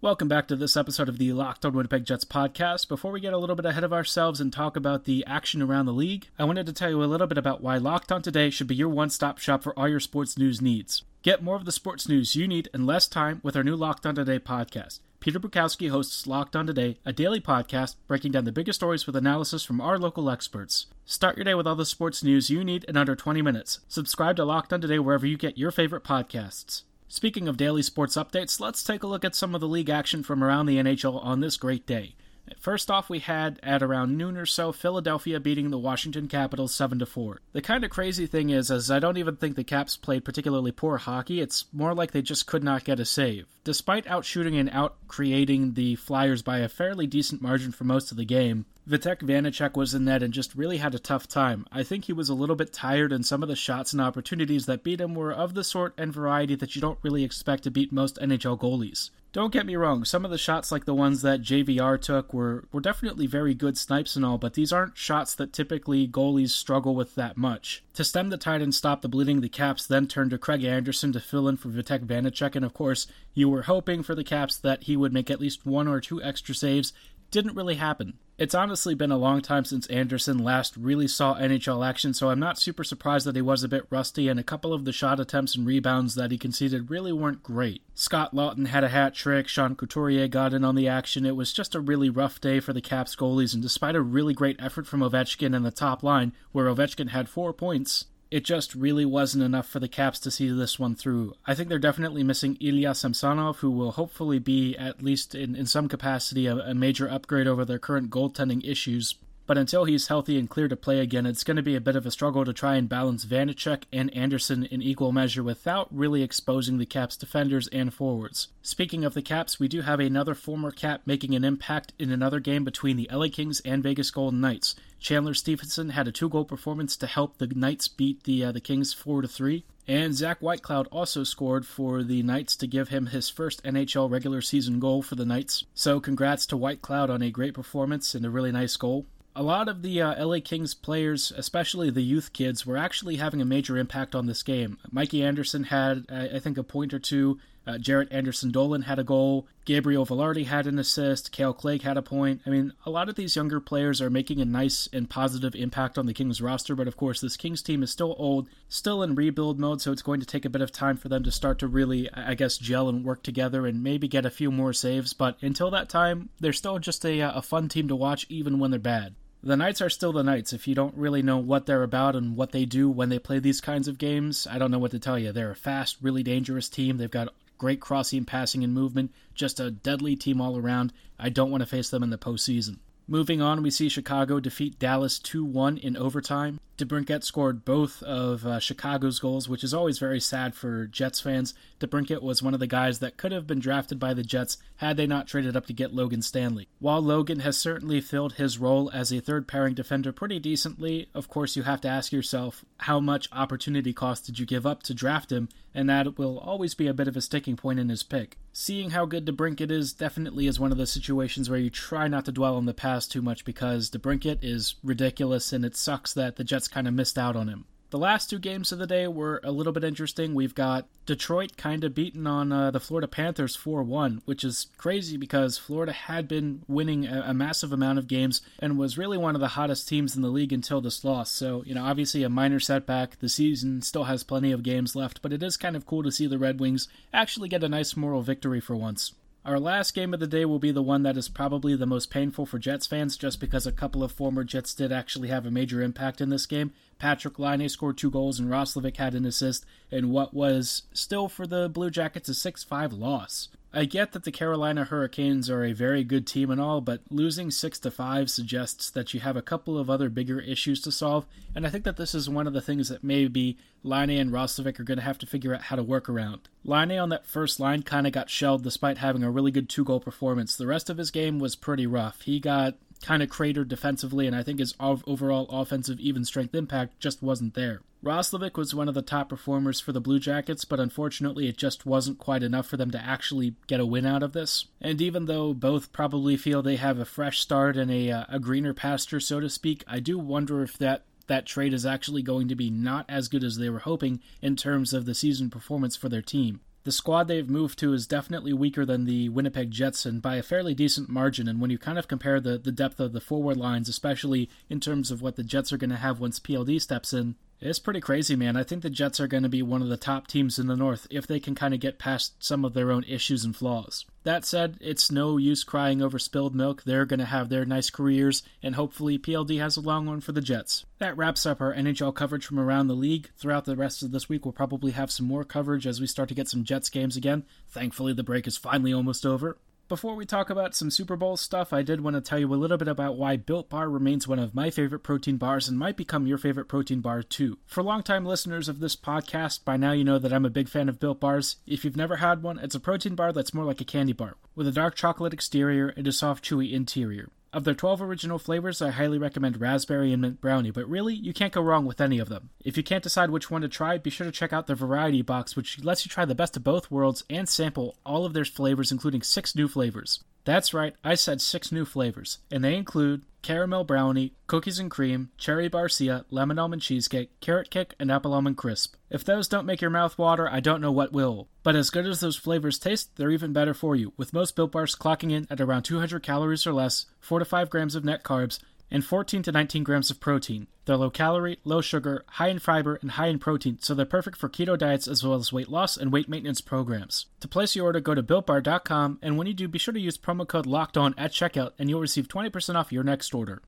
Welcome 0.00 0.26
back 0.26 0.48
to 0.48 0.56
this 0.56 0.76
episode 0.76 1.08
of 1.08 1.18
the 1.18 1.32
Locked 1.32 1.64
on 1.64 1.74
Winnipeg 1.74 2.04
Jets 2.04 2.24
podcast. 2.24 2.88
Before 2.88 3.12
we 3.12 3.20
get 3.20 3.32
a 3.32 3.38
little 3.38 3.54
bit 3.54 3.66
ahead 3.66 3.84
of 3.84 3.92
ourselves 3.92 4.40
and 4.40 4.52
talk 4.52 4.74
about 4.74 5.04
the 5.04 5.24
action 5.28 5.62
around 5.62 5.86
the 5.86 5.92
league, 5.92 6.26
I 6.40 6.44
wanted 6.44 6.66
to 6.66 6.72
tell 6.72 6.90
you 6.90 7.04
a 7.04 7.06
little 7.06 7.28
bit 7.28 7.38
about 7.38 7.62
why 7.62 7.76
Locked 7.76 8.10
on 8.10 8.20
Today 8.20 8.50
should 8.50 8.66
be 8.66 8.74
your 8.74 8.88
one 8.88 9.10
stop 9.10 9.38
shop 9.38 9.62
for 9.62 9.78
all 9.78 9.88
your 9.88 10.00
sports 10.00 10.36
news 10.36 10.60
needs. 10.60 11.04
Get 11.22 11.40
more 11.40 11.54
of 11.54 11.66
the 11.66 11.72
sports 11.72 12.08
news 12.08 12.34
you 12.34 12.48
need 12.48 12.68
in 12.74 12.84
less 12.84 13.06
time 13.06 13.38
with 13.44 13.56
our 13.56 13.62
new 13.62 13.76
Locked 13.76 14.06
on 14.06 14.16
Today 14.16 14.40
podcast. 14.40 14.98
Peter 15.24 15.40
Bukowski 15.40 15.88
hosts 15.88 16.26
Locked 16.26 16.54
On 16.54 16.66
Today, 16.66 16.98
a 17.02 17.10
daily 17.10 17.40
podcast 17.40 17.94
breaking 18.06 18.32
down 18.32 18.44
the 18.44 18.52
biggest 18.52 18.78
stories 18.78 19.06
with 19.06 19.16
analysis 19.16 19.64
from 19.64 19.80
our 19.80 19.98
local 19.98 20.28
experts. 20.28 20.84
Start 21.06 21.38
your 21.38 21.44
day 21.44 21.54
with 21.54 21.66
all 21.66 21.74
the 21.74 21.86
sports 21.86 22.22
news 22.22 22.50
you 22.50 22.62
need 22.62 22.84
in 22.84 22.98
under 22.98 23.16
20 23.16 23.40
minutes. 23.40 23.80
Subscribe 23.88 24.36
to 24.36 24.44
Locked 24.44 24.74
On 24.74 24.82
Today 24.82 24.98
wherever 24.98 25.24
you 25.24 25.38
get 25.38 25.56
your 25.56 25.70
favorite 25.70 26.04
podcasts. 26.04 26.82
Speaking 27.08 27.48
of 27.48 27.56
daily 27.56 27.80
sports 27.80 28.16
updates, 28.16 28.60
let's 28.60 28.84
take 28.84 29.02
a 29.02 29.06
look 29.06 29.24
at 29.24 29.34
some 29.34 29.54
of 29.54 29.62
the 29.62 29.66
league 29.66 29.88
action 29.88 30.22
from 30.22 30.44
around 30.44 30.66
the 30.66 30.76
NHL 30.76 31.24
on 31.24 31.40
this 31.40 31.56
great 31.56 31.86
day. 31.86 32.16
First 32.58 32.90
off, 32.90 33.08
we 33.08 33.20
had 33.20 33.58
at 33.62 33.82
around 33.82 34.16
noon 34.16 34.36
or 34.36 34.46
so 34.46 34.72
Philadelphia 34.72 35.40
beating 35.40 35.70
the 35.70 35.78
Washington 35.78 36.28
Capitals 36.28 36.74
7 36.74 36.98
to 36.98 37.06
4. 37.06 37.40
The 37.52 37.62
kind 37.62 37.84
of 37.84 37.90
crazy 37.90 38.26
thing 38.26 38.50
is 38.50 38.70
as 38.70 38.90
I 38.90 38.98
don't 38.98 39.16
even 39.16 39.36
think 39.36 39.56
the 39.56 39.64
Caps 39.64 39.96
played 39.96 40.24
particularly 40.24 40.72
poor 40.72 40.98
hockey, 40.98 41.40
it's 41.40 41.66
more 41.72 41.94
like 41.94 42.12
they 42.12 42.22
just 42.22 42.46
could 42.46 42.64
not 42.64 42.84
get 42.84 43.00
a 43.00 43.04
save. 43.04 43.46
Despite 43.64 44.06
outshooting 44.06 44.58
and 44.58 44.70
out 44.70 44.96
creating 45.08 45.74
the 45.74 45.96
Flyers 45.96 46.42
by 46.42 46.58
a 46.58 46.68
fairly 46.68 47.06
decent 47.06 47.40
margin 47.40 47.72
for 47.72 47.84
most 47.84 48.10
of 48.10 48.16
the 48.16 48.24
game, 48.24 48.66
Vitek 48.86 49.20
Vanecek 49.20 49.76
was 49.76 49.94
in 49.94 50.04
net 50.04 50.22
and 50.22 50.34
just 50.34 50.54
really 50.54 50.76
had 50.76 50.94
a 50.94 50.98
tough 50.98 51.26
time. 51.26 51.64
I 51.72 51.82
think 51.82 52.04
he 52.04 52.12
was 52.12 52.28
a 52.28 52.34
little 52.34 52.56
bit 52.56 52.70
tired, 52.70 53.12
and 53.12 53.24
some 53.24 53.42
of 53.42 53.48
the 53.48 53.56
shots 53.56 53.94
and 53.94 54.02
opportunities 54.02 54.66
that 54.66 54.84
beat 54.84 55.00
him 55.00 55.14
were 55.14 55.32
of 55.32 55.54
the 55.54 55.64
sort 55.64 55.94
and 55.96 56.12
variety 56.12 56.54
that 56.56 56.74
you 56.74 56.82
don't 56.82 56.98
really 57.02 57.24
expect 57.24 57.62
to 57.62 57.70
beat 57.70 57.92
most 57.92 58.18
NHL 58.20 58.58
goalies. 58.58 59.08
Don't 59.34 59.52
get 59.52 59.66
me 59.66 59.74
wrong, 59.74 60.04
some 60.04 60.24
of 60.24 60.30
the 60.30 60.38
shots 60.38 60.70
like 60.70 60.84
the 60.84 60.94
ones 60.94 61.22
that 61.22 61.42
JVR 61.42 62.00
took 62.00 62.32
were, 62.32 62.68
were 62.70 62.80
definitely 62.80 63.26
very 63.26 63.52
good 63.52 63.76
snipes 63.76 64.14
and 64.14 64.24
all, 64.24 64.38
but 64.38 64.54
these 64.54 64.72
aren't 64.72 64.96
shots 64.96 65.34
that 65.34 65.52
typically 65.52 66.06
goalies 66.06 66.50
struggle 66.50 66.94
with 66.94 67.16
that 67.16 67.36
much. 67.36 67.82
To 67.94 68.04
stem 68.04 68.30
the 68.30 68.36
tide 68.36 68.62
and 68.62 68.72
stop 68.72 69.02
the 69.02 69.08
bleeding, 69.08 69.40
the 69.40 69.48
Caps 69.48 69.88
then 69.88 70.06
turned 70.06 70.30
to 70.30 70.38
Craig 70.38 70.62
Anderson 70.62 71.10
to 71.10 71.18
fill 71.18 71.48
in 71.48 71.56
for 71.56 71.68
Vitek 71.68 72.06
Vanecek, 72.06 72.54
and 72.54 72.64
of 72.64 72.74
course, 72.74 73.08
you 73.34 73.48
were 73.48 73.62
hoping 73.62 74.04
for 74.04 74.14
the 74.14 74.22
Caps 74.22 74.56
that 74.58 74.84
he 74.84 74.96
would 74.96 75.12
make 75.12 75.32
at 75.32 75.40
least 75.40 75.66
one 75.66 75.88
or 75.88 76.00
two 76.00 76.22
extra 76.22 76.54
saves. 76.54 76.92
Didn't 77.32 77.56
really 77.56 77.74
happen. 77.74 78.14
It's 78.36 78.54
honestly 78.54 78.96
been 78.96 79.12
a 79.12 79.16
long 79.16 79.42
time 79.42 79.64
since 79.64 79.86
Anderson 79.86 80.38
last 80.38 80.76
really 80.76 81.06
saw 81.06 81.36
NHL 81.36 81.86
action, 81.86 82.12
so 82.14 82.30
I'm 82.30 82.40
not 82.40 82.58
super 82.58 82.82
surprised 82.82 83.26
that 83.28 83.36
he 83.36 83.42
was 83.42 83.62
a 83.62 83.68
bit 83.68 83.86
rusty, 83.90 84.26
and 84.26 84.40
a 84.40 84.44
couple 84.44 84.72
of 84.72 84.84
the 84.84 84.92
shot 84.92 85.20
attempts 85.20 85.54
and 85.54 85.64
rebounds 85.64 86.16
that 86.16 86.32
he 86.32 86.36
conceded 86.36 86.90
really 86.90 87.12
weren't 87.12 87.44
great. 87.44 87.82
Scott 87.94 88.34
Laughton 88.34 88.66
had 88.66 88.82
a 88.82 88.88
hat 88.88 89.14
trick, 89.14 89.46
Sean 89.46 89.76
Couturier 89.76 90.26
got 90.26 90.52
in 90.52 90.64
on 90.64 90.74
the 90.74 90.88
action. 90.88 91.24
It 91.24 91.36
was 91.36 91.52
just 91.52 91.76
a 91.76 91.80
really 91.80 92.10
rough 92.10 92.40
day 92.40 92.58
for 92.58 92.72
the 92.72 92.80
Caps 92.80 93.14
goalies, 93.14 93.54
and 93.54 93.62
despite 93.62 93.94
a 93.94 94.00
really 94.00 94.34
great 94.34 94.56
effort 94.58 94.88
from 94.88 94.98
Ovechkin 94.98 95.54
and 95.54 95.64
the 95.64 95.70
top 95.70 96.02
line, 96.02 96.32
where 96.50 96.66
Ovechkin 96.66 97.10
had 97.10 97.28
four 97.28 97.52
points, 97.52 98.06
it 98.34 98.44
just 98.44 98.74
really 98.74 99.04
wasn't 99.04 99.44
enough 99.44 99.68
for 99.68 99.78
the 99.78 99.86
Caps 99.86 100.18
to 100.18 100.28
see 100.28 100.50
this 100.50 100.76
one 100.76 100.96
through. 100.96 101.34
I 101.46 101.54
think 101.54 101.68
they're 101.68 101.78
definitely 101.78 102.24
missing 102.24 102.56
Ilya 102.60 102.96
Samsonov, 102.96 103.58
who 103.58 103.70
will 103.70 103.92
hopefully 103.92 104.40
be, 104.40 104.76
at 104.76 105.00
least 105.00 105.36
in, 105.36 105.54
in 105.54 105.66
some 105.66 105.88
capacity, 105.88 106.46
a, 106.46 106.56
a 106.56 106.74
major 106.74 107.08
upgrade 107.08 107.46
over 107.46 107.64
their 107.64 107.78
current 107.78 108.10
goaltending 108.10 108.68
issues. 108.68 109.14
But 109.46 109.58
until 109.58 109.84
he's 109.84 110.06
healthy 110.06 110.38
and 110.38 110.48
clear 110.48 110.68
to 110.68 110.76
play 110.76 111.00
again, 111.00 111.26
it's 111.26 111.44
going 111.44 111.58
to 111.58 111.62
be 111.62 111.76
a 111.76 111.80
bit 111.80 111.96
of 111.96 112.06
a 112.06 112.10
struggle 112.10 112.46
to 112.46 112.54
try 112.54 112.76
and 112.76 112.88
balance 112.88 113.26
Vanecek 113.26 113.82
and 113.92 114.14
Anderson 114.16 114.64
in 114.64 114.80
equal 114.80 115.12
measure 115.12 115.42
without 115.42 115.86
really 115.94 116.22
exposing 116.22 116.78
the 116.78 116.86
Caps 116.86 117.16
defenders 117.16 117.68
and 117.68 117.92
forwards. 117.92 118.48
Speaking 118.62 119.04
of 119.04 119.12
the 119.12 119.20
Caps, 119.20 119.60
we 119.60 119.68
do 119.68 119.82
have 119.82 120.00
another 120.00 120.34
former 120.34 120.70
Cap 120.70 121.02
making 121.04 121.34
an 121.34 121.44
impact 121.44 121.92
in 121.98 122.10
another 122.10 122.40
game 122.40 122.64
between 122.64 122.96
the 122.96 123.08
LA 123.12 123.26
Kings 123.30 123.60
and 123.66 123.82
Vegas 123.82 124.10
Golden 124.10 124.40
Knights. 124.40 124.76
Chandler 124.98 125.34
Stephenson 125.34 125.90
had 125.90 126.08
a 126.08 126.12
two-goal 126.12 126.46
performance 126.46 126.96
to 126.96 127.06
help 127.06 127.36
the 127.36 127.46
Knights 127.46 127.88
beat 127.88 128.24
the 128.24 128.44
uh, 128.44 128.52
the 128.52 128.60
Kings 128.60 128.94
four 128.94 129.20
to 129.20 129.28
three. 129.28 129.66
And 129.86 130.14
Zach 130.14 130.40
Whitecloud 130.40 130.86
also 130.90 131.24
scored 131.24 131.66
for 131.66 132.02
the 132.02 132.22
Knights 132.22 132.56
to 132.56 132.66
give 132.66 132.88
him 132.88 133.06
his 133.06 133.28
first 133.28 133.62
NHL 133.64 134.10
regular 134.10 134.40
season 134.40 134.80
goal 134.80 135.02
for 135.02 135.14
the 135.14 135.26
Knights. 135.26 135.64
So 135.74 136.00
congrats 136.00 136.46
to 136.46 136.56
Whitecloud 136.56 137.10
on 137.10 137.20
a 137.20 137.30
great 137.30 137.52
performance 137.52 138.14
and 138.14 138.24
a 138.24 138.30
really 138.30 138.50
nice 138.50 138.78
goal 138.78 139.04
a 139.36 139.42
lot 139.42 139.68
of 139.68 139.82
the 139.82 140.00
uh, 140.00 140.24
LA 140.24 140.38
Kings 140.42 140.74
players, 140.74 141.32
especially 141.36 141.90
the 141.90 142.02
youth 142.02 142.32
kids, 142.32 142.64
were 142.64 142.76
actually 142.76 143.16
having 143.16 143.40
a 143.40 143.44
major 143.44 143.76
impact 143.76 144.14
on 144.14 144.26
this 144.26 144.42
game. 144.42 144.78
Mikey 144.90 145.24
Anderson 145.24 145.64
had, 145.64 146.06
I 146.08 146.38
think, 146.38 146.56
a 146.56 146.62
point 146.62 146.94
or 146.94 147.00
two. 147.00 147.38
Uh, 147.66 147.72
Jaret 147.72 148.08
Anderson 148.10 148.50
Dolan 148.50 148.82
had 148.82 148.98
a 148.98 149.04
goal. 149.04 149.46
Gabriel 149.64 150.04
Vilardi 150.04 150.44
had 150.44 150.66
an 150.66 150.78
assist. 150.78 151.32
Kale 151.32 151.54
Clague 151.54 151.82
had 151.82 151.96
a 151.96 152.02
point. 152.02 152.42
I 152.46 152.50
mean, 152.50 152.74
a 152.84 152.90
lot 152.90 153.08
of 153.08 153.14
these 153.14 153.34
younger 153.34 153.58
players 153.58 154.02
are 154.02 154.10
making 154.10 154.40
a 154.40 154.44
nice 154.44 154.86
and 154.92 155.08
positive 155.08 155.54
impact 155.54 155.96
on 155.96 156.04
the 156.04 156.12
Kings 156.12 156.42
roster, 156.42 156.76
but 156.76 156.86
of 156.86 156.96
course, 156.98 157.20
this 157.20 157.38
Kings 157.38 157.62
team 157.62 157.82
is 157.82 157.90
still 157.90 158.14
old, 158.18 158.48
still 158.68 159.02
in 159.02 159.14
rebuild 159.14 159.58
mode, 159.58 159.80
so 159.80 159.92
it's 159.92 160.02
going 160.02 160.20
to 160.20 160.26
take 160.26 160.44
a 160.44 160.50
bit 160.50 160.60
of 160.60 160.72
time 160.72 160.98
for 160.98 161.08
them 161.08 161.24
to 161.24 161.32
start 161.32 161.58
to 161.60 161.66
really, 161.66 162.12
I 162.12 162.34
guess, 162.34 162.58
gel 162.58 162.88
and 162.88 163.02
work 163.02 163.22
together 163.22 163.66
and 163.66 163.82
maybe 163.82 164.08
get 164.08 164.26
a 164.26 164.30
few 164.30 164.50
more 164.50 164.74
saves. 164.74 165.14
But 165.14 165.38
until 165.40 165.70
that 165.70 165.88
time, 165.88 166.28
they're 166.40 166.52
still 166.52 166.78
just 166.78 167.04
a, 167.06 167.20
a 167.20 167.40
fun 167.40 167.70
team 167.70 167.88
to 167.88 167.96
watch, 167.96 168.26
even 168.28 168.58
when 168.58 168.70
they're 168.70 168.78
bad 168.78 169.14
the 169.44 169.56
Knights 169.56 169.82
are 169.82 169.90
still 169.90 170.12
the 170.12 170.22
Knights. 170.22 170.52
If 170.52 170.66
you 170.66 170.74
don't 170.74 170.96
really 170.96 171.22
know 171.22 171.36
what 171.36 171.66
they're 171.66 171.82
about 171.82 172.16
and 172.16 172.34
what 172.36 172.52
they 172.52 172.64
do 172.64 172.88
when 172.88 173.10
they 173.10 173.18
play 173.18 173.38
these 173.38 173.60
kinds 173.60 173.88
of 173.88 173.98
games, 173.98 174.46
I 174.50 174.58
don't 174.58 174.70
know 174.70 174.78
what 174.78 174.92
to 174.92 174.98
tell 174.98 175.18
you. 175.18 175.32
They're 175.32 175.50
a 175.50 175.56
fast, 175.56 175.98
really 176.00 176.22
dangerous 176.22 176.68
team. 176.68 176.96
They've 176.96 177.10
got 177.10 177.34
great 177.58 177.80
crossing, 177.80 178.24
passing, 178.24 178.64
and 178.64 178.72
movement. 178.72 179.12
Just 179.34 179.60
a 179.60 179.70
deadly 179.70 180.16
team 180.16 180.40
all 180.40 180.56
around. 180.56 180.92
I 181.18 181.28
don't 181.28 181.50
want 181.50 181.60
to 181.60 181.66
face 181.66 181.90
them 181.90 182.02
in 182.02 182.10
the 182.10 182.18
postseason. 182.18 182.78
Moving 183.06 183.42
on, 183.42 183.62
we 183.62 183.70
see 183.70 183.90
Chicago 183.90 184.40
defeat 184.40 184.78
Dallas 184.78 185.18
2 185.18 185.44
1 185.44 185.76
in 185.76 185.94
overtime. 185.94 186.58
DeBrincat 186.78 187.22
scored 187.22 187.64
both 187.64 188.02
of 188.02 188.46
uh, 188.46 188.58
Chicago's 188.58 189.18
goals, 189.18 189.48
which 189.48 189.62
is 189.62 189.74
always 189.74 189.98
very 189.98 190.18
sad 190.18 190.54
for 190.54 190.86
Jets 190.86 191.20
fans. 191.20 191.52
DeBrincat 191.80 192.22
was 192.22 192.42
one 192.42 192.54
of 192.54 192.60
the 192.60 192.66
guys 192.66 193.00
that 193.00 193.18
could 193.18 193.30
have 193.30 193.46
been 193.46 193.60
drafted 193.60 194.00
by 194.00 194.14
the 194.14 194.22
Jets 194.22 194.56
had 194.76 194.96
they 194.96 195.06
not 195.06 195.28
traded 195.28 195.54
up 195.54 195.66
to 195.66 195.74
get 195.74 195.94
Logan 195.94 196.22
Stanley. 196.22 196.66
While 196.80 197.02
Logan 197.02 197.40
has 197.40 197.58
certainly 197.58 198.00
filled 198.00 198.34
his 198.34 198.58
role 198.58 198.90
as 198.92 199.12
a 199.12 199.20
third 199.20 199.46
pairing 199.46 199.74
defender 199.74 200.10
pretty 200.10 200.40
decently, 200.40 201.08
of 201.14 201.28
course, 201.28 201.56
you 201.56 201.62
have 201.64 201.82
to 201.82 201.88
ask 201.88 202.10
yourself 202.10 202.64
how 202.78 203.00
much 203.00 203.28
opportunity 203.32 203.92
cost 203.92 204.24
did 204.24 204.38
you 204.38 204.46
give 204.46 204.66
up 204.66 204.82
to 204.84 204.94
draft 204.94 205.30
him, 205.30 205.50
and 205.74 205.88
that 205.90 206.16
will 206.16 206.38
always 206.38 206.74
be 206.74 206.86
a 206.86 206.94
bit 206.94 207.08
of 207.08 207.16
a 207.16 207.20
sticking 207.20 207.56
point 207.56 207.80
in 207.80 207.88
his 207.88 208.02
pick. 208.02 208.38
Seeing 208.52 208.90
how 208.90 209.06
good 209.06 209.26
DeBrincat 209.26 209.70
is 209.70 209.92
definitely 209.92 210.46
is 210.46 210.60
one 210.60 210.70
of 210.70 210.78
the 210.78 210.86
situations 210.86 211.50
where 211.50 211.58
you 211.58 211.70
try 211.70 212.06
not 212.06 212.24
to 212.26 212.32
dwell 212.32 212.56
on 212.56 212.66
the 212.66 212.74
past 212.74 213.10
too 213.10 213.22
much 213.22 213.44
because 213.44 213.90
DeBrincat 213.90 214.38
is 214.42 214.76
ridiculous 214.84 215.52
and 215.52 215.64
it 215.64 215.76
sucks 215.76 216.14
that 216.14 216.36
the 216.36 216.44
Jets 216.44 216.68
kind 216.68 216.86
of 216.86 216.94
missed 216.94 217.18
out 217.18 217.34
on 217.34 217.48
him. 217.48 217.64
The 217.94 218.00
last 218.00 218.28
two 218.28 218.40
games 218.40 218.72
of 218.72 218.80
the 218.80 218.88
day 218.88 219.06
were 219.06 219.40
a 219.44 219.52
little 219.52 219.72
bit 219.72 219.84
interesting. 219.84 220.34
We've 220.34 220.56
got 220.56 220.88
Detroit 221.06 221.56
kind 221.56 221.84
of 221.84 221.94
beaten 221.94 222.26
on 222.26 222.50
uh, 222.50 222.72
the 222.72 222.80
Florida 222.80 223.06
Panthers 223.06 223.54
4 223.54 223.84
1, 223.84 224.22
which 224.24 224.42
is 224.42 224.66
crazy 224.76 225.16
because 225.16 225.58
Florida 225.58 225.92
had 225.92 226.26
been 226.26 226.64
winning 226.66 227.06
a, 227.06 227.26
a, 227.28 227.32
massive 227.32 227.72
amount 227.72 228.00
of 228.00 228.08
games 228.08 228.42
and 228.58 228.76
was 228.76 228.98
really 228.98 229.16
one 229.16 229.36
of 229.36 229.40
the 229.40 229.54
hottest 229.54 229.88
teams 229.88 230.16
in 230.16 230.22
the 230.22 230.28
league 230.28 230.52
until 230.52 230.80
this 230.80 231.04
loss. 231.04 231.30
So, 231.30 231.62
you 231.66 231.74
know, 231.76 231.84
obviously 231.84 232.24
a 232.24 232.28
minor 232.28 232.58
setback. 232.58 233.20
The 233.20 233.28
season 233.28 233.80
still 233.80 234.04
has 234.04 234.24
plenty 234.24 234.50
of 234.50 234.64
games 234.64 234.96
left, 234.96 235.22
but 235.22 235.32
it 235.32 235.44
is 235.44 235.56
kind 235.56 235.76
of 235.76 235.86
cool 235.86 236.02
to 236.02 236.10
see 236.10 236.26
the 236.26 236.36
Red 236.36 236.58
Wings 236.58 236.88
actually 237.12 237.48
get 237.48 237.62
a 237.62 237.68
nice 237.68 237.96
moral 237.96 238.22
victory 238.22 238.58
for 238.58 238.74
once. 238.74 239.12
Our 239.46 239.60
last 239.60 239.92
game 239.92 240.14
of 240.14 240.20
the 240.20 240.26
day 240.26 240.46
will 240.46 240.58
be 240.58 240.70
the 240.70 240.82
one 240.82 241.02
that 241.02 241.18
is 241.18 241.28
probably 241.28 241.76
the 241.76 241.84
most 241.84 242.08
painful 242.08 242.46
for 242.46 242.58
Jets 242.58 242.86
fans, 242.86 243.18
just 243.18 243.40
because 243.40 243.66
a 243.66 243.72
couple 243.72 244.02
of 244.02 244.10
former 244.10 244.42
Jets 244.42 244.72
did 244.72 244.90
actually 244.90 245.28
have 245.28 245.44
a 245.44 245.50
major 245.50 245.82
impact 245.82 246.22
in 246.22 246.30
this 246.30 246.46
game. 246.46 246.72
Patrick 246.98 247.38
Laine 247.38 247.68
scored 247.68 247.98
two 247.98 248.10
goals, 248.10 248.40
and 248.40 248.48
Roslovic 248.48 248.96
had 248.96 249.14
an 249.14 249.26
assist 249.26 249.66
in 249.90 250.08
what 250.08 250.32
was 250.32 250.84
still 250.94 251.28
for 251.28 251.46
the 251.46 251.68
Blue 251.68 251.90
Jackets 251.90 252.30
a 252.30 252.34
6 252.34 252.64
5 252.64 252.94
loss. 252.94 253.50
I 253.76 253.86
get 253.86 254.12
that 254.12 254.22
the 254.22 254.30
Carolina 254.30 254.84
Hurricanes 254.84 255.50
are 255.50 255.64
a 255.64 255.72
very 255.72 256.04
good 256.04 256.26
team 256.26 256.50
and 256.50 256.60
all, 256.60 256.80
but 256.80 257.00
losing 257.10 257.50
6 257.50 257.78
to 257.80 257.90
5 257.90 258.30
suggests 258.30 258.88
that 258.90 259.12
you 259.12 259.20
have 259.20 259.36
a 259.36 259.42
couple 259.42 259.76
of 259.76 259.90
other 259.90 260.08
bigger 260.08 260.38
issues 260.38 260.80
to 260.82 260.92
solve, 260.92 261.26
and 261.56 261.66
I 261.66 261.70
think 261.70 261.82
that 261.84 261.96
this 261.96 262.14
is 262.14 262.28
one 262.28 262.46
of 262.46 262.52
the 262.52 262.60
things 262.60 262.88
that 262.88 263.02
maybe 263.02 263.58
Laine 263.82 264.10
and 264.10 264.30
Roslovic 264.30 264.78
are 264.78 264.84
going 264.84 264.98
to 264.98 265.04
have 265.04 265.18
to 265.18 265.26
figure 265.26 265.52
out 265.52 265.62
how 265.62 265.76
to 265.76 265.82
work 265.82 266.08
around. 266.08 266.48
Laine 266.62 266.98
on 266.98 267.08
that 267.08 267.26
first 267.26 267.58
line 267.58 267.82
kind 267.82 268.06
of 268.06 268.12
got 268.12 268.30
shelled 268.30 268.62
despite 268.62 268.98
having 268.98 269.24
a 269.24 269.30
really 269.30 269.50
good 269.50 269.68
two 269.68 269.84
goal 269.84 270.00
performance. 270.00 270.56
The 270.56 270.68
rest 270.68 270.88
of 270.88 270.98
his 270.98 271.10
game 271.10 271.40
was 271.40 271.56
pretty 271.56 271.86
rough. 271.86 272.20
He 272.22 272.38
got 272.38 272.76
kind 273.02 273.22
of 273.22 273.28
cratered 273.28 273.68
defensively, 273.68 274.26
and 274.26 274.36
I 274.36 274.42
think 274.44 274.60
his 274.60 274.74
overall 274.80 275.46
offensive 275.50 275.98
even 275.98 276.24
strength 276.24 276.54
impact 276.54 277.00
just 277.00 277.22
wasn't 277.22 277.54
there. 277.54 277.82
Roslovic 278.04 278.56
was 278.58 278.74
one 278.74 278.86
of 278.86 278.94
the 278.94 279.02
top 279.02 279.30
performers 279.30 279.80
for 279.80 279.92
the 279.92 280.00
Blue 280.00 280.20
Jackets, 280.20 280.66
but 280.66 280.78
unfortunately 280.78 281.48
it 281.48 281.56
just 281.56 281.86
wasn't 281.86 282.18
quite 282.18 282.42
enough 282.42 282.66
for 282.66 282.76
them 282.76 282.90
to 282.90 283.02
actually 283.02 283.56
get 283.66 283.80
a 283.80 283.86
win 283.86 284.04
out 284.04 284.22
of 284.22 284.32
this. 284.32 284.66
And 284.80 285.00
even 285.00 285.24
though 285.24 285.54
both 285.54 285.92
probably 285.92 286.36
feel 286.36 286.62
they 286.62 286.76
have 286.76 286.98
a 286.98 287.06
fresh 287.06 287.40
start 287.40 287.78
and 287.78 287.90
a, 287.90 288.10
uh, 288.10 288.24
a 288.28 288.38
greener 288.38 288.74
pasture, 288.74 289.20
so 289.20 289.40
to 289.40 289.48
speak, 289.48 289.84
I 289.88 290.00
do 290.00 290.18
wonder 290.18 290.62
if 290.62 290.76
that 290.78 291.04
that 291.26 291.46
trade 291.46 291.72
is 291.72 291.86
actually 291.86 292.20
going 292.20 292.48
to 292.48 292.54
be 292.54 292.68
not 292.68 293.06
as 293.08 293.28
good 293.28 293.42
as 293.42 293.56
they 293.56 293.70
were 293.70 293.78
hoping 293.78 294.20
in 294.42 294.56
terms 294.56 294.92
of 294.92 295.06
the 295.06 295.14
season 295.14 295.48
performance 295.48 295.96
for 295.96 296.10
their 296.10 296.20
team. 296.20 296.60
The 296.84 296.92
squad 296.92 297.28
they've 297.28 297.48
moved 297.48 297.78
to 297.78 297.94
is 297.94 298.06
definitely 298.06 298.52
weaker 298.52 298.84
than 298.84 299.06
the 299.06 299.30
Winnipeg 299.30 299.70
Jets 299.70 300.04
and 300.04 300.20
by 300.20 300.36
a 300.36 300.42
fairly 300.42 300.74
decent 300.74 301.08
margin. 301.08 301.48
And 301.48 301.58
when 301.58 301.70
you 301.70 301.78
kind 301.78 301.98
of 301.98 302.08
compare 302.08 302.40
the, 302.40 302.58
the 302.58 302.70
depth 302.70 303.00
of 303.00 303.14
the 303.14 303.22
forward 303.22 303.56
lines, 303.56 303.88
especially 303.88 304.50
in 304.68 304.80
terms 304.80 305.10
of 305.10 305.22
what 305.22 305.36
the 305.36 305.42
Jets 305.42 305.72
are 305.72 305.78
going 305.78 305.88
to 305.88 305.96
have 305.96 306.20
once 306.20 306.38
PLD 306.38 306.78
steps 306.82 307.14
in, 307.14 307.36
it's 307.60 307.78
pretty 307.78 308.00
crazy, 308.00 308.36
man. 308.36 308.56
I 308.56 308.62
think 308.62 308.82
the 308.82 308.90
Jets 308.90 309.20
are 309.20 309.26
going 309.26 309.42
to 309.42 309.48
be 309.48 309.62
one 309.62 309.82
of 309.82 309.88
the 309.88 309.96
top 309.96 310.26
teams 310.26 310.58
in 310.58 310.66
the 310.66 310.76
North 310.76 311.06
if 311.10 311.26
they 311.26 311.40
can 311.40 311.54
kind 311.54 311.72
of 311.72 311.80
get 311.80 311.98
past 311.98 312.34
some 312.38 312.64
of 312.64 312.74
their 312.74 312.90
own 312.90 313.04
issues 313.04 313.44
and 313.44 313.56
flaws. 313.56 314.04
That 314.24 314.44
said, 314.44 314.78
it's 314.80 315.10
no 315.10 315.36
use 315.36 315.64
crying 315.64 316.02
over 316.02 316.18
spilled 316.18 316.54
milk. 316.54 316.82
They're 316.84 317.04
going 317.06 317.20
to 317.20 317.26
have 317.26 317.48
their 317.48 317.64
nice 317.64 317.90
careers, 317.90 318.42
and 318.62 318.74
hopefully 318.74 319.18
PLD 319.18 319.58
has 319.60 319.76
a 319.76 319.82
long 319.82 320.06
one 320.06 320.20
for 320.20 320.32
the 320.32 320.40
Jets. 320.40 320.84
That 320.98 321.16
wraps 321.16 321.46
up 321.46 321.60
our 321.60 321.74
NHL 321.74 322.14
coverage 322.14 322.46
from 322.46 322.58
around 322.58 322.88
the 322.88 322.94
league. 322.94 323.30
Throughout 323.36 323.64
the 323.64 323.76
rest 323.76 324.02
of 324.02 324.12
this 324.12 324.28
week, 324.28 324.44
we'll 324.44 324.52
probably 324.52 324.92
have 324.92 325.10
some 325.10 325.26
more 325.26 325.44
coverage 325.44 325.86
as 325.86 326.00
we 326.00 326.06
start 326.06 326.28
to 326.30 326.34
get 326.34 326.48
some 326.48 326.64
Jets 326.64 326.88
games 326.88 327.16
again. 327.16 327.44
Thankfully, 327.68 328.12
the 328.12 328.22
break 328.22 328.46
is 328.46 328.56
finally 328.56 328.92
almost 328.92 329.26
over. 329.26 329.58
Before 329.94 330.16
we 330.16 330.26
talk 330.26 330.50
about 330.50 330.74
some 330.74 330.90
Super 330.90 331.14
Bowl 331.14 331.36
stuff, 331.36 331.72
I 331.72 331.82
did 331.82 332.00
want 332.00 332.14
to 332.14 332.20
tell 332.20 332.40
you 332.40 332.52
a 332.52 332.56
little 332.56 332.76
bit 332.76 332.88
about 332.88 333.16
why 333.16 333.36
Built 333.36 333.68
Bar 333.70 333.88
remains 333.88 334.26
one 334.26 334.40
of 334.40 334.52
my 334.52 334.68
favorite 334.68 335.04
protein 335.04 335.36
bars 335.36 335.68
and 335.68 335.78
might 335.78 335.96
become 335.96 336.26
your 336.26 336.36
favorite 336.36 336.66
protein 336.66 336.98
bar 336.98 337.22
too. 337.22 337.58
For 337.64 337.80
longtime 337.80 338.26
listeners 338.26 338.68
of 338.68 338.80
this 338.80 338.96
podcast, 338.96 339.64
by 339.64 339.76
now 339.76 339.92
you 339.92 340.02
know 340.02 340.18
that 340.18 340.32
I'm 340.32 340.44
a 340.44 340.50
big 340.50 340.68
fan 340.68 340.88
of 340.88 340.98
Built 340.98 341.20
Bars. 341.20 341.58
If 341.64 341.84
you've 341.84 341.96
never 341.96 342.16
had 342.16 342.42
one, 342.42 342.58
it's 342.58 342.74
a 342.74 342.80
protein 342.80 343.14
bar 343.14 343.32
that's 343.32 343.54
more 343.54 343.64
like 343.64 343.80
a 343.80 343.84
candy 343.84 344.12
bar, 344.12 344.34
with 344.56 344.66
a 344.66 344.72
dark 344.72 344.96
chocolate 344.96 345.32
exterior 345.32 345.86
and 345.96 346.08
a 346.08 346.12
soft, 346.12 346.44
chewy 346.44 346.72
interior. 346.72 347.28
Of 347.54 347.62
their 347.62 347.72
12 347.72 348.02
original 348.02 348.40
flavors, 348.40 348.82
I 348.82 348.90
highly 348.90 349.16
recommend 349.16 349.60
raspberry 349.60 350.12
and 350.12 350.20
mint 350.20 350.40
brownie, 350.40 350.72
but 350.72 350.88
really, 350.88 351.14
you 351.14 351.32
can't 351.32 351.52
go 351.52 351.60
wrong 351.60 351.86
with 351.86 352.00
any 352.00 352.18
of 352.18 352.28
them. 352.28 352.50
If 352.64 352.76
you 352.76 352.82
can't 352.82 353.04
decide 353.04 353.30
which 353.30 353.48
one 353.48 353.62
to 353.62 353.68
try, 353.68 353.96
be 353.96 354.10
sure 354.10 354.24
to 354.24 354.32
check 354.32 354.52
out 354.52 354.66
their 354.66 354.74
variety 354.74 355.22
box, 355.22 355.54
which 355.54 355.78
lets 355.84 356.04
you 356.04 356.08
try 356.08 356.24
the 356.24 356.34
best 356.34 356.56
of 356.56 356.64
both 356.64 356.90
worlds 356.90 357.22
and 357.30 357.48
sample 357.48 357.96
all 358.04 358.24
of 358.24 358.32
their 358.32 358.44
flavors, 358.44 358.90
including 358.90 359.22
six 359.22 359.54
new 359.54 359.68
flavors. 359.68 360.24
That's 360.44 360.74
right, 360.74 360.96
I 361.04 361.14
said 361.14 361.40
six 361.40 361.70
new 361.70 361.84
flavors, 361.84 362.38
and 362.50 362.64
they 362.64 362.74
include 362.74 363.22
caramel 363.44 363.84
brownie, 363.84 364.32
cookies 364.46 364.78
and 364.78 364.90
cream, 364.90 365.28
cherry 365.36 365.68
Garcia, 365.68 366.24
lemon 366.30 366.58
almond 366.58 366.80
cheesecake, 366.80 367.38
carrot 367.40 367.70
cake, 367.70 367.94
and 368.00 368.10
apple 368.10 368.32
almond 368.32 368.56
crisp. 368.56 368.96
If 369.10 369.22
those 369.22 369.48
don't 369.48 369.66
make 369.66 369.82
your 369.82 369.90
mouth 369.90 370.16
water, 370.16 370.48
I 370.50 370.60
don't 370.60 370.80
know 370.80 370.90
what 370.90 371.12
will. 371.12 371.48
But 371.62 371.76
as 371.76 371.90
good 371.90 372.06
as 372.06 372.20
those 372.20 372.36
flavors 372.36 372.78
taste, 372.78 373.16
they're 373.16 373.30
even 373.30 373.52
better 373.52 373.74
for 373.74 373.94
you, 373.94 374.14
with 374.16 374.32
most 374.32 374.56
built 374.56 374.72
bars 374.72 374.96
clocking 374.96 375.30
in 375.30 375.46
at 375.50 375.60
around 375.60 375.82
200 375.82 376.22
calories 376.22 376.66
or 376.66 376.72
less, 376.72 377.04
4 377.20 377.40
to 377.40 377.44
5 377.44 377.68
grams 377.68 377.94
of 377.94 378.02
net 378.02 378.24
carbs, 378.24 378.60
and 378.90 379.04
14 379.04 379.42
to 379.42 379.52
19 379.52 379.84
grams 379.84 380.10
of 380.10 380.20
protein. 380.20 380.66
They're 380.84 380.96
low 380.96 381.10
calorie, 381.10 381.58
low 381.64 381.80
sugar, 381.80 382.24
high 382.28 382.48
in 382.48 382.58
fiber, 382.58 382.98
and 383.00 383.12
high 383.12 383.28
in 383.28 383.38
protein, 383.38 383.78
so 383.80 383.94
they're 383.94 384.04
perfect 384.04 384.36
for 384.36 384.48
keto 384.48 384.78
diets 384.78 385.08
as 385.08 385.24
well 385.24 385.34
as 385.34 385.52
weight 385.52 385.68
loss 385.68 385.96
and 385.96 386.12
weight 386.12 386.28
maintenance 386.28 386.60
programs. 386.60 387.26
To 387.40 387.48
place 387.48 387.74
your 387.74 387.86
order, 387.86 388.00
go 388.00 388.14
to 388.14 388.22
builtbar.com, 388.22 389.18
and 389.22 389.38
when 389.38 389.46
you 389.46 389.54
do, 389.54 389.68
be 389.68 389.78
sure 389.78 389.94
to 389.94 390.00
use 390.00 390.18
promo 390.18 390.46
code 390.46 390.66
LOCKEDON 390.66 391.14
at 391.16 391.32
checkout, 391.32 391.72
and 391.78 391.88
you'll 391.88 392.00
receive 392.00 392.28
20% 392.28 392.74
off 392.74 392.92
your 392.92 393.04
next 393.04 393.34
order. 393.34 393.62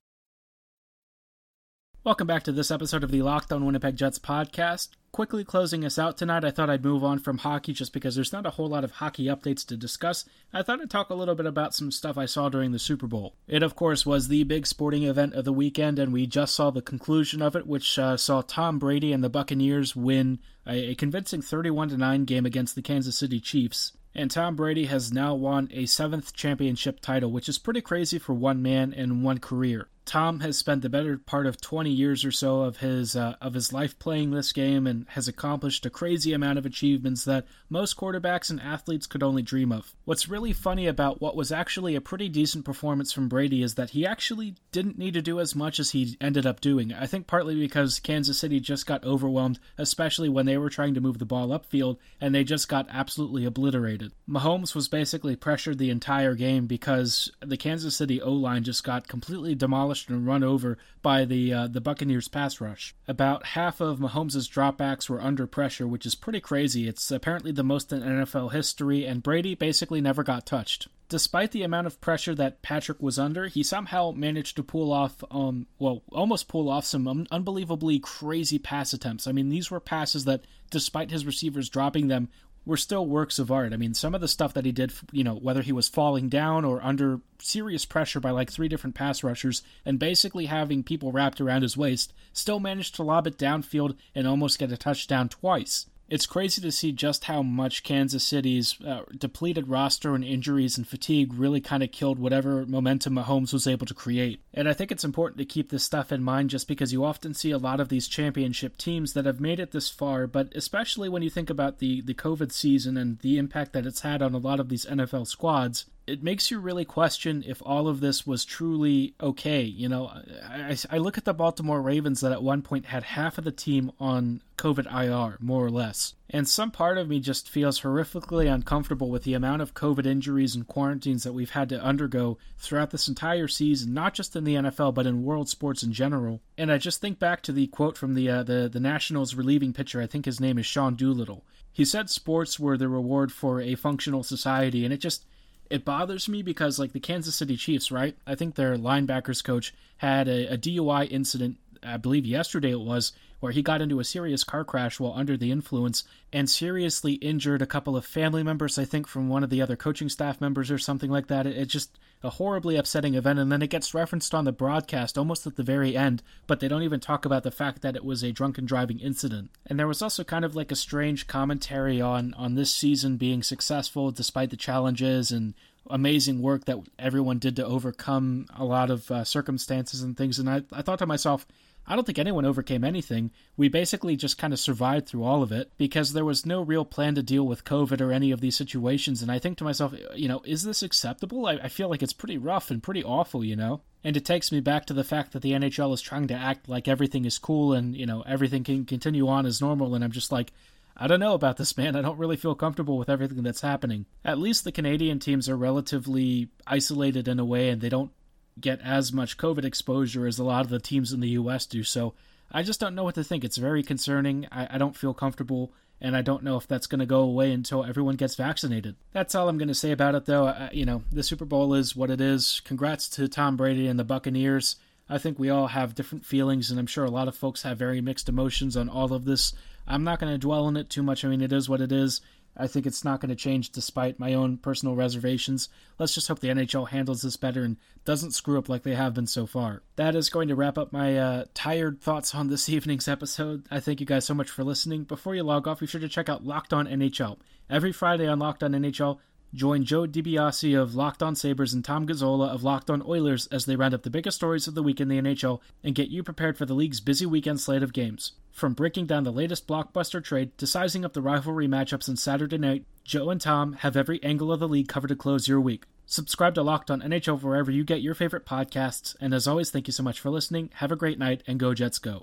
Welcome 2.03 2.27
back 2.27 2.43
to 2.43 2.53
this 2.53 2.71
episode 2.71 3.03
of 3.03 3.11
the 3.11 3.21
Locked 3.21 3.51
On 3.51 3.65
Winnipeg 3.65 3.97
Jets 3.97 4.19
podcast. 4.19 4.89
Quickly 5.17 5.43
closing 5.43 5.83
us 5.83 5.97
out 5.97 6.15
tonight, 6.15 6.45
I 6.45 6.51
thought 6.51 6.69
I'd 6.69 6.85
move 6.85 7.03
on 7.03 7.17
from 7.17 7.39
hockey 7.39 7.73
just 7.73 7.91
because 7.91 8.13
there's 8.13 8.31
not 8.31 8.45
a 8.45 8.51
whole 8.51 8.67
lot 8.67 8.83
of 8.83 8.91
hockey 8.91 9.25
updates 9.25 9.65
to 9.65 9.75
discuss. 9.75 10.25
I 10.53 10.61
thought 10.61 10.79
I'd 10.79 10.91
talk 10.91 11.09
a 11.09 11.15
little 11.15 11.33
bit 11.33 11.47
about 11.47 11.73
some 11.73 11.89
stuff 11.89 12.19
I 12.19 12.27
saw 12.27 12.49
during 12.49 12.71
the 12.71 12.77
Super 12.77 13.07
Bowl. 13.07 13.33
It, 13.47 13.63
of 13.63 13.75
course, 13.75 14.05
was 14.05 14.27
the 14.27 14.43
big 14.43 14.67
sporting 14.67 15.05
event 15.05 15.33
of 15.33 15.43
the 15.43 15.51
weekend, 15.51 15.97
and 15.97 16.13
we 16.13 16.27
just 16.27 16.53
saw 16.53 16.69
the 16.69 16.83
conclusion 16.83 17.41
of 17.41 17.55
it, 17.55 17.65
which 17.65 17.97
uh, 17.97 18.15
saw 18.15 18.43
Tom 18.43 18.77
Brady 18.77 19.11
and 19.11 19.23
the 19.23 19.27
Buccaneers 19.27 19.95
win 19.95 20.37
a, 20.67 20.91
a 20.91 20.93
convincing 20.93 21.41
31 21.41 21.97
9 21.97 22.25
game 22.25 22.45
against 22.45 22.75
the 22.75 22.83
Kansas 22.83 23.17
City 23.17 23.39
Chiefs 23.39 23.93
and 24.13 24.29
Tom 24.29 24.55
Brady 24.55 24.85
has 24.85 25.11
now 25.11 25.33
won 25.33 25.67
a 25.71 25.85
seventh 25.87 26.33
championship 26.33 26.99
title, 26.99 27.31
which 27.31 27.49
is 27.49 27.57
pretty 27.59 27.81
crazy 27.81 28.19
for 28.19 28.33
one 28.33 28.61
man 28.61 28.93
in 28.93 29.21
one 29.21 29.39
career. 29.39 29.89
Tom 30.07 30.39
has 30.39 30.57
spent 30.57 30.81
the 30.81 30.89
better 30.89 31.17
part 31.17 31.45
of 31.45 31.59
20 31.59 31.91
years 31.91 32.23
or 32.23 32.31
so 32.31 32.61
of 32.61 32.77
his 32.77 33.15
uh, 33.15 33.35
of 33.41 33.53
his 33.53 33.73
life 33.73 33.99
playing 33.99 34.31
this 34.31 34.53
game 34.53 34.87
and 34.87 35.05
has 35.09 35.27
accomplished 35.27 35.85
a 35.85 35.89
crazy 35.89 36.31
amount 36.31 36.57
of 36.57 36.65
achievements 36.65 37.25
that 37.25 37.45
most 37.69 37.97
quarterbacks 37.97 38.49
and 38.49 38.61
athletes 38.61 39.05
could 39.05 39.21
only 39.21 39.41
dream 39.41 39.69
of. 39.69 39.93
What's 40.05 40.29
really 40.29 40.53
funny 40.53 40.87
about 40.87 41.19
what 41.19 41.35
was 41.35 41.51
actually 41.51 41.93
a 41.93 42.01
pretty 42.01 42.29
decent 42.29 42.63
performance 42.63 43.11
from 43.11 43.27
Brady 43.27 43.61
is 43.61 43.75
that 43.75 43.89
he 43.89 44.05
actually 44.05 44.55
didn't 44.71 44.97
need 44.97 45.13
to 45.13 45.21
do 45.21 45.41
as 45.41 45.55
much 45.55 45.77
as 45.77 45.91
he 45.91 46.15
ended 46.21 46.45
up 46.45 46.61
doing. 46.61 46.93
I 46.93 47.05
think 47.05 47.27
partly 47.27 47.55
because 47.55 47.99
Kansas 47.99 48.39
City 48.39 48.61
just 48.61 48.87
got 48.87 49.03
overwhelmed, 49.03 49.59
especially 49.77 50.29
when 50.29 50.45
they 50.45 50.57
were 50.57 50.69
trying 50.69 50.93
to 50.93 51.01
move 51.01 51.19
the 51.19 51.25
ball 51.25 51.49
upfield 51.49 51.97
and 52.21 52.33
they 52.33 52.45
just 52.45 52.69
got 52.69 52.87
absolutely 52.89 53.43
obliterated. 53.43 54.13
Mahomes 54.29 54.73
was 54.73 54.87
basically 54.87 55.35
pressured 55.35 55.77
the 55.77 55.89
entire 55.89 56.33
game 56.33 56.65
because 56.65 57.29
the 57.41 57.57
Kansas 57.57 57.97
City 57.97 58.21
O-line 58.21 58.63
just 58.63 58.85
got 58.85 59.09
completely 59.09 59.53
demolished 59.53 59.96
and 60.07 60.27
run 60.27 60.43
over 60.43 60.77
by 61.01 61.25
the 61.25 61.53
uh, 61.53 61.67
the 61.67 61.81
Buccaneers 61.81 62.27
pass 62.27 62.61
rush. 62.61 62.95
About 63.07 63.47
half 63.47 63.81
of 63.81 63.99
Mahomes' 63.99 64.49
dropbacks 64.49 65.09
were 65.09 65.21
under 65.21 65.47
pressure, 65.47 65.87
which 65.87 66.05
is 66.05 66.15
pretty 66.15 66.39
crazy. 66.39 66.87
It's 66.87 67.09
apparently 67.11 67.51
the 67.51 67.63
most 67.63 67.91
in 67.91 68.01
NFL 68.01 68.51
history, 68.51 69.05
and 69.05 69.23
Brady 69.23 69.55
basically 69.55 70.01
never 70.01 70.23
got 70.23 70.45
touched. 70.45 70.87
Despite 71.09 71.51
the 71.51 71.63
amount 71.63 71.87
of 71.87 72.01
pressure 72.01 72.35
that 72.35 72.61
Patrick 72.61 73.01
was 73.01 73.17
under, 73.17 73.47
he 73.47 73.63
somehow 73.63 74.11
managed 74.11 74.57
to 74.57 74.63
pull 74.63 74.91
off, 74.91 75.23
um, 75.31 75.67
well, 75.79 76.03
almost 76.11 76.49
pull 76.49 76.69
off 76.69 76.85
some 76.85 77.07
un- 77.07 77.27
unbelievably 77.31 77.99
crazy 77.99 78.59
pass 78.59 78.91
attempts. 78.91 79.25
I 79.25 79.31
mean, 79.31 79.47
these 79.47 79.71
were 79.71 79.79
passes 79.79 80.25
that, 80.25 80.45
despite 80.69 81.09
his 81.09 81.25
receivers 81.25 81.69
dropping 81.69 82.09
them, 82.09 82.27
were 82.67 82.77
still 82.77 83.07
works 83.07 83.39
of 83.39 83.49
art. 83.49 83.71
I 83.71 83.77
mean, 83.77 83.93
some 83.93 84.13
of 84.13 84.19
the 84.19 84.27
stuff 84.27 84.53
that 84.53 84.65
he 84.65 84.73
did, 84.73 84.91
you 85.13 85.23
know, 85.23 85.35
whether 85.35 85.61
he 85.61 85.71
was 85.71 85.87
falling 85.87 86.27
down 86.27 86.65
or 86.65 86.83
under 86.83 87.21
serious 87.39 87.85
pressure 87.85 88.19
by 88.19 88.31
like 88.31 88.51
three 88.51 88.67
different 88.67 88.95
pass 88.95 89.23
rushers 89.23 89.63
and 89.85 89.97
basically 89.97 90.47
having 90.47 90.83
people 90.83 91.13
wrapped 91.13 91.39
around 91.39 91.61
his 91.61 91.77
waist, 91.77 92.13
still 92.33 92.59
managed 92.59 92.95
to 92.95 93.03
lob 93.03 93.25
it 93.25 93.37
downfield 93.37 93.95
and 94.13 94.27
almost 94.27 94.59
get 94.59 94.71
a 94.71 94.77
touchdown 94.77 95.29
twice. 95.29 95.85
It's 96.09 96.25
crazy 96.25 96.61
to 96.61 96.71
see 96.71 96.91
just 96.93 97.25
how 97.25 97.41
much 97.41 97.83
Kansas 97.83 98.23
City's 98.23 98.79
uh, 98.81 99.01
depleted 99.17 99.67
roster 99.67 100.15
and 100.15 100.23
injuries 100.23 100.77
and 100.77 100.87
fatigue 100.87 101.33
really 101.33 101.59
kind 101.59 101.83
of 101.83 101.91
killed 101.91 102.17
whatever 102.17 102.65
momentum 102.65 103.15
Mahomes 103.15 103.51
was 103.51 103.67
able 103.67 103.85
to 103.85 103.93
create. 103.93 104.41
And 104.53 104.69
I 104.69 104.73
think 104.73 104.91
it's 104.91 105.03
important 105.03 105.37
to 105.39 105.45
keep 105.45 105.69
this 105.69 105.83
stuff 105.83 106.11
in 106.11 106.23
mind 106.23 106.49
just 106.49 106.67
because 106.67 106.93
you 106.93 107.03
often 107.03 107.33
see 107.33 107.51
a 107.51 107.57
lot 107.57 107.81
of 107.81 107.89
these 107.89 108.07
championship 108.07 108.77
teams 108.77 109.13
that 109.13 109.25
have 109.25 109.41
made 109.41 109.59
it 109.59 109.71
this 109.71 109.89
far, 109.89 110.27
but 110.27 110.53
especially 110.55 111.09
when 111.09 111.23
you 111.23 111.29
think 111.29 111.49
about 111.49 111.79
the, 111.79 112.01
the 112.01 112.13
COVID 112.13 112.53
season 112.53 112.95
and 112.95 113.19
the 113.19 113.37
impact 113.37 113.73
that 113.73 113.85
it's 113.85 114.01
had 114.01 114.21
on 114.21 114.33
a 114.33 114.39
lot 114.39 114.61
of 114.61 114.69
these 114.69 114.85
NFL 114.85 115.27
squads, 115.27 115.85
it 116.07 116.23
makes 116.23 116.49
you 116.49 116.59
really 116.59 116.85
question 116.85 117.43
if 117.45 117.61
all 117.65 117.89
of 117.89 117.99
this 117.99 118.25
was 118.25 118.45
truly 118.45 119.13
okay. 119.21 119.61
You 119.61 119.89
know, 119.89 120.07
I, 120.07 120.77
I, 120.89 120.97
look 120.97 121.17
at 121.17 121.25
the 121.25 121.33
Baltimore 121.33 121.81
Ravens 121.81 122.21
that 122.21 122.31
at 122.31 122.41
one 122.41 122.61
point 122.61 122.85
had 122.85 123.03
half 123.03 123.37
of 123.37 123.43
the 123.43 123.51
team 123.51 123.91
on 123.99 124.41
COVID 124.57 124.85
IR, 124.91 125.37
more 125.41 125.65
or 125.65 125.69
less. 125.69 126.13
And 126.29 126.47
some 126.47 126.71
part 126.71 126.97
of 126.97 127.09
me 127.09 127.19
just 127.19 127.49
feels 127.49 127.81
horrifically 127.81 128.51
uncomfortable 128.51 129.09
with 129.09 129.23
the 129.23 129.33
amount 129.33 129.61
of 129.61 129.73
COVID 129.73 130.05
injuries 130.05 130.55
and 130.55 130.65
quarantines 130.65 131.23
that 131.23 131.33
we've 131.33 131.51
had 131.51 131.67
to 131.69 131.83
undergo 131.83 132.37
throughout 132.57 132.91
this 132.91 133.09
entire 133.09 133.49
season, 133.49 133.93
not 133.93 134.13
just 134.13 134.35
in 134.35 134.45
the 134.45 134.55
NFL, 134.55 134.93
but 134.93 135.05
in 135.05 135.23
world 135.23 135.49
sports 135.49 135.83
in 135.83 135.91
general. 135.91 136.41
And 136.57 136.71
I 136.71 136.77
just 136.77 137.01
think 137.01 137.19
back 137.19 137.43
to 137.43 137.51
the 137.51 137.67
quote 137.67 137.97
from 137.97 138.13
the, 138.13 138.29
uh, 138.29 138.43
the, 138.43 138.69
the 138.71 138.79
Nationals 138.79 139.35
relieving 139.35 139.73
pitcher, 139.73 140.01
I 140.01 140.07
think 140.07 140.23
his 140.23 140.39
name 140.39 140.57
is 140.57 140.65
Sean 140.65 140.95
Doolittle. 140.95 141.43
He 141.71 141.85
said 141.85 142.09
sports 142.09 142.59
were 142.59 142.77
the 142.77 142.87
reward 142.87 143.31
for 143.31 143.61
a 143.61 143.75
functional 143.75 144.23
society, 144.23 144.83
and 144.83 144.93
it 144.93 144.97
just 144.97 145.25
it 145.69 145.85
bothers 145.85 146.29
me 146.29 146.41
because 146.41 146.79
like 146.79 146.93
the 146.93 146.99
Kansas 146.99 147.35
City 147.35 147.57
Chiefs, 147.57 147.91
right? 147.91 148.15
I 148.25 148.35
think 148.35 148.55
their 148.55 148.77
linebackers 148.77 149.43
coach 149.43 149.73
had 149.97 150.27
a, 150.27 150.53
a 150.53 150.57
DUI 150.57 151.09
incident. 151.11 151.57
I 151.83 151.97
believe 151.97 152.25
yesterday 152.25 152.71
it 152.71 152.79
was 152.79 153.13
where 153.39 153.51
he 153.51 153.61
got 153.61 153.81
into 153.81 153.99
a 153.99 154.03
serious 154.03 154.43
car 154.43 154.63
crash 154.63 154.99
while 154.99 155.13
under 155.15 155.37
the 155.37 155.51
influence 155.51 156.03
and 156.33 156.49
seriously 156.49 157.13
injured 157.13 157.61
a 157.61 157.67
couple 157.67 157.95
of 157.95 158.05
family 158.05 158.43
members, 158.43 158.77
I 158.77 158.85
think, 158.85 159.07
from 159.07 159.29
one 159.29 159.43
of 159.43 159.49
the 159.49 159.61
other 159.61 159.75
coaching 159.75 160.09
staff 160.09 160.41
members 160.41 160.71
or 160.71 160.77
something 160.77 161.09
like 161.09 161.27
that. 161.27 161.45
It's 161.45 161.71
just 161.71 161.97
a 162.23 162.31
horribly 162.31 162.75
upsetting 162.75 163.13
event, 163.13 163.39
and 163.39 163.51
then 163.51 163.61
it 163.61 163.69
gets 163.69 163.93
referenced 163.93 164.33
on 164.33 164.45
the 164.45 164.51
broadcast 164.51 165.17
almost 165.17 165.45
at 165.45 165.55
the 165.55 165.63
very 165.63 165.95
end, 165.95 166.23
but 166.47 166.59
they 166.59 166.67
don't 166.67 166.83
even 166.83 166.99
talk 166.99 167.25
about 167.25 167.43
the 167.43 167.51
fact 167.51 167.81
that 167.83 167.95
it 167.95 168.03
was 168.03 168.23
a 168.23 168.31
drunken 168.31 168.65
driving 168.65 168.99
incident. 168.99 169.51
And 169.67 169.79
there 169.79 169.87
was 169.87 170.01
also 170.01 170.23
kind 170.23 170.43
of 170.43 170.55
like 170.55 170.71
a 170.71 170.75
strange 170.75 171.27
commentary 171.27 172.01
on, 172.01 172.33
on 172.33 172.55
this 172.55 172.73
season 172.73 173.17
being 173.17 173.43
successful 173.43 174.11
despite 174.11 174.49
the 174.49 174.57
challenges 174.57 175.31
and 175.31 175.53
amazing 175.89 176.41
work 176.41 176.65
that 176.65 176.79
everyone 176.99 177.39
did 177.39 177.55
to 177.55 177.65
overcome 177.65 178.45
a 178.55 178.65
lot 178.65 178.89
of 178.89 179.09
uh, 179.11 179.23
circumstances 179.23 180.01
and 180.01 180.17
things. 180.17 180.39
And 180.39 180.49
I, 180.49 180.63
I 180.71 180.81
thought 180.81 180.99
to 180.99 181.05
myself, 181.05 181.45
I 181.87 181.95
don't 181.95 182.03
think 182.03 182.19
anyone 182.19 182.45
overcame 182.45 182.83
anything. 182.83 183.31
We 183.55 183.69
basically 183.69 184.17
just 184.17 184.37
kind 184.37 184.51
of 184.51 184.59
survived 184.59 185.07
through 185.07 185.23
all 185.23 185.41
of 185.41 185.53
it 185.53 185.71
because 185.77 186.11
there 186.11 186.25
was 186.25 186.45
no 186.45 186.61
real 186.61 186.83
plan 186.83 187.15
to 187.15 187.23
deal 187.23 187.47
with 187.47 187.63
COVID 187.63 188.01
or 188.01 188.11
any 188.11 188.31
of 188.31 188.41
these 188.41 188.57
situations. 188.57 189.21
And 189.21 189.31
I 189.31 189.39
think 189.39 189.57
to 189.57 189.63
myself, 189.63 189.93
you 190.13 190.27
know, 190.27 190.41
is 190.43 190.63
this 190.63 190.83
acceptable? 190.83 191.45
I, 191.45 191.53
I 191.63 191.69
feel 191.69 191.89
like 191.89 192.03
it's 192.03 192.13
pretty 192.13 192.37
rough 192.37 192.69
and 192.69 192.83
pretty 192.83 193.03
awful, 193.03 193.43
you 193.43 193.55
know? 193.55 193.81
And 194.03 194.17
it 194.17 194.25
takes 194.25 194.51
me 194.51 194.59
back 194.59 194.85
to 194.87 194.93
the 194.93 195.03
fact 195.03 195.31
that 195.31 195.41
the 195.41 195.53
NHL 195.53 195.93
is 195.93 196.01
trying 196.01 196.27
to 196.27 196.33
act 196.33 196.67
like 196.67 196.87
everything 196.87 197.23
is 197.23 197.39
cool 197.39 197.73
and, 197.73 197.95
you 197.95 198.05
know, 198.05 198.21
everything 198.27 198.65
can 198.65 198.85
continue 198.85 199.27
on 199.27 199.45
as 199.45 199.61
normal. 199.61 199.95
And 199.95 200.03
I'm 200.03 200.11
just 200.11 200.31
like, 200.31 200.51
I 200.99 201.07
don't 201.07 201.19
know 201.19 201.35
about 201.35 201.57
this, 201.57 201.77
man. 201.77 201.95
I 201.95 202.01
don't 202.01 202.17
really 202.17 202.37
feel 202.37 202.55
comfortable 202.55 202.97
with 202.97 203.09
everything 203.09 203.43
that's 203.43 203.61
happening. 203.61 204.07
At 204.25 204.39
least 204.39 204.63
the 204.63 204.71
Canadian 204.71 205.19
teams 205.19 205.47
are 205.47 205.55
relatively 205.55 206.49
isolated 206.65 207.27
in 207.27 207.39
a 207.39 207.45
way, 207.45 207.69
and 207.69 207.81
they 207.81 207.89
don't 207.89 208.11
get 208.59 208.81
as 208.81 209.13
much 209.13 209.37
COVID 209.37 209.65
exposure 209.65 210.27
as 210.27 210.39
a 210.39 210.43
lot 210.43 210.65
of 210.65 210.69
the 210.69 210.79
teams 210.79 211.13
in 211.13 211.19
the 211.19 211.29
U.S. 211.29 211.65
do. 211.65 211.83
So 211.83 212.13
I 212.51 212.63
just 212.63 212.79
don't 212.79 212.95
know 212.95 213.03
what 213.03 213.15
to 213.15 213.23
think. 213.23 213.43
It's 213.43 213.57
very 213.57 213.83
concerning. 213.83 214.47
I, 214.51 214.67
I 214.71 214.77
don't 214.77 214.95
feel 214.95 215.13
comfortable, 215.13 215.73
and 215.99 216.15
I 216.15 216.21
don't 216.21 216.43
know 216.43 216.57
if 216.57 216.67
that's 216.67 216.87
going 216.87 216.99
to 216.99 217.05
go 217.05 217.21
away 217.21 217.51
until 217.51 217.83
everyone 217.83 218.15
gets 218.15 218.35
vaccinated. 218.35 218.95
That's 219.11 219.35
all 219.35 219.49
I'm 219.49 219.57
going 219.57 219.67
to 219.67 219.73
say 219.73 219.91
about 219.91 220.15
it, 220.15 220.25
though. 220.25 220.47
I, 220.47 220.69
you 220.71 220.85
know, 220.85 221.03
the 221.11 221.23
Super 221.23 221.45
Bowl 221.45 221.73
is 221.73 221.95
what 221.95 222.09
it 222.09 222.21
is. 222.21 222.61
Congrats 222.63 223.09
to 223.09 223.27
Tom 223.27 223.57
Brady 223.57 223.87
and 223.87 223.99
the 223.99 224.03
Buccaneers. 224.03 224.77
I 225.09 225.17
think 225.17 225.39
we 225.39 225.49
all 225.49 225.67
have 225.67 225.95
different 225.95 226.25
feelings, 226.25 226.69
and 226.69 226.79
I'm 226.79 226.87
sure 226.87 227.05
a 227.05 227.09
lot 227.09 227.27
of 227.27 227.35
folks 227.35 227.63
have 227.63 227.77
very 227.77 228.01
mixed 228.01 228.27
emotions 228.27 228.75
on 228.75 228.89
all 228.89 229.13
of 229.13 229.25
this. 229.25 229.53
I'm 229.87 230.03
not 230.03 230.19
going 230.19 230.33
to 230.33 230.37
dwell 230.37 230.65
on 230.65 230.75
it 230.75 230.89
too 230.89 231.03
much. 231.03 231.23
I 231.23 231.29
mean, 231.29 231.41
it 231.41 231.53
is 231.53 231.69
what 231.69 231.79
it 231.79 231.93
is. 231.93 232.19
I 232.57 232.67
think 232.67 232.85
it's 232.85 233.05
not 233.05 233.21
going 233.21 233.29
to 233.29 233.35
change 233.35 233.71
despite 233.71 234.19
my 234.19 234.33
own 234.33 234.57
personal 234.57 234.95
reservations. 234.95 235.69
Let's 235.99 236.13
just 236.13 236.27
hope 236.27 236.39
the 236.39 236.49
NHL 236.49 236.89
handles 236.89 237.21
this 237.21 237.37
better 237.37 237.63
and 237.63 237.77
doesn't 238.03 238.31
screw 238.31 238.57
up 238.57 238.67
like 238.67 238.83
they 238.83 238.95
have 238.95 239.13
been 239.13 239.27
so 239.27 239.45
far. 239.45 239.83
That 239.95 240.15
is 240.15 240.29
going 240.29 240.47
to 240.47 240.55
wrap 240.55 240.77
up 240.77 240.91
my 240.91 241.17
uh, 241.17 241.45
tired 241.53 242.01
thoughts 242.01 242.33
on 242.33 242.47
this 242.47 242.67
evening's 242.69 243.07
episode. 243.07 243.65
I 243.69 243.79
thank 243.79 243.99
you 243.99 244.05
guys 244.05 244.25
so 244.25 244.33
much 244.33 244.49
for 244.49 244.63
listening. 244.63 245.03
Before 245.03 245.35
you 245.35 245.43
log 245.43 245.67
off, 245.67 245.79
be 245.79 245.87
sure 245.87 246.01
to 246.01 246.09
check 246.09 246.29
out 246.29 246.45
Locked 246.45 246.73
On 246.73 246.87
NHL. 246.87 247.37
Every 247.69 247.91
Friday 247.91 248.27
on 248.27 248.39
Locked 248.39 248.63
On 248.63 248.71
NHL, 248.71 249.19
Join 249.53 249.85
Joe 249.85 250.05
DiBiase 250.05 250.79
of 250.79 250.93
Locked 250.93 251.23
On 251.23 251.33
Sabres 251.33 251.73
and 251.73 251.83
Tom 251.83 252.05
Gazzola 252.05 252.49
of 252.49 252.63
Locked 252.63 252.89
On 252.89 253.01
Oilers 253.01 253.47
as 253.47 253.65
they 253.65 253.77
round 253.77 253.93
up 253.93 254.03
the 254.03 254.09
biggest 254.09 254.35
stories 254.35 254.67
of 254.67 254.75
the 254.75 254.83
week 254.83 254.99
in 254.99 255.07
the 255.07 255.21
NHL 255.21 255.61
and 255.83 255.95
get 255.95 256.09
you 256.09 256.21
prepared 256.21 256.57
for 256.57 256.65
the 256.65 256.73
league's 256.73 256.99
busy 256.99 257.25
weekend 257.25 257.61
slate 257.61 257.81
of 257.81 257.93
games. 257.93 258.33
From 258.51 258.73
breaking 258.73 259.05
down 259.05 259.23
the 259.23 259.31
latest 259.31 259.65
blockbuster 259.65 260.21
trade 260.21 260.57
to 260.57 260.67
sizing 260.67 261.05
up 261.05 261.13
the 261.13 261.21
rivalry 261.21 261.67
matchups 261.67 262.09
on 262.09 262.17
Saturday 262.17 262.57
night, 262.57 262.85
Joe 263.05 263.29
and 263.29 263.39
Tom 263.39 263.73
have 263.73 263.95
every 263.95 264.21
angle 264.21 264.51
of 264.51 264.59
the 264.59 264.67
league 264.67 264.89
covered 264.89 265.09
to 265.09 265.15
close 265.15 265.47
your 265.47 265.61
week. 265.61 265.85
Subscribe 266.05 266.55
to 266.55 266.61
Locked 266.61 266.91
On 266.91 267.01
NHL 267.01 267.41
wherever 267.41 267.71
you 267.71 267.83
get 267.83 268.01
your 268.01 268.15
favorite 268.15 268.45
podcasts, 268.45 269.15
and 269.21 269.33
as 269.33 269.47
always, 269.47 269.71
thank 269.71 269.87
you 269.87 269.93
so 269.93 270.03
much 270.03 270.19
for 270.19 270.29
listening. 270.29 270.69
Have 270.75 270.91
a 270.91 270.95
great 270.95 271.19
night, 271.19 271.43
and 271.47 271.59
go 271.59 271.73
Jets 271.73 271.99
go. 271.99 272.15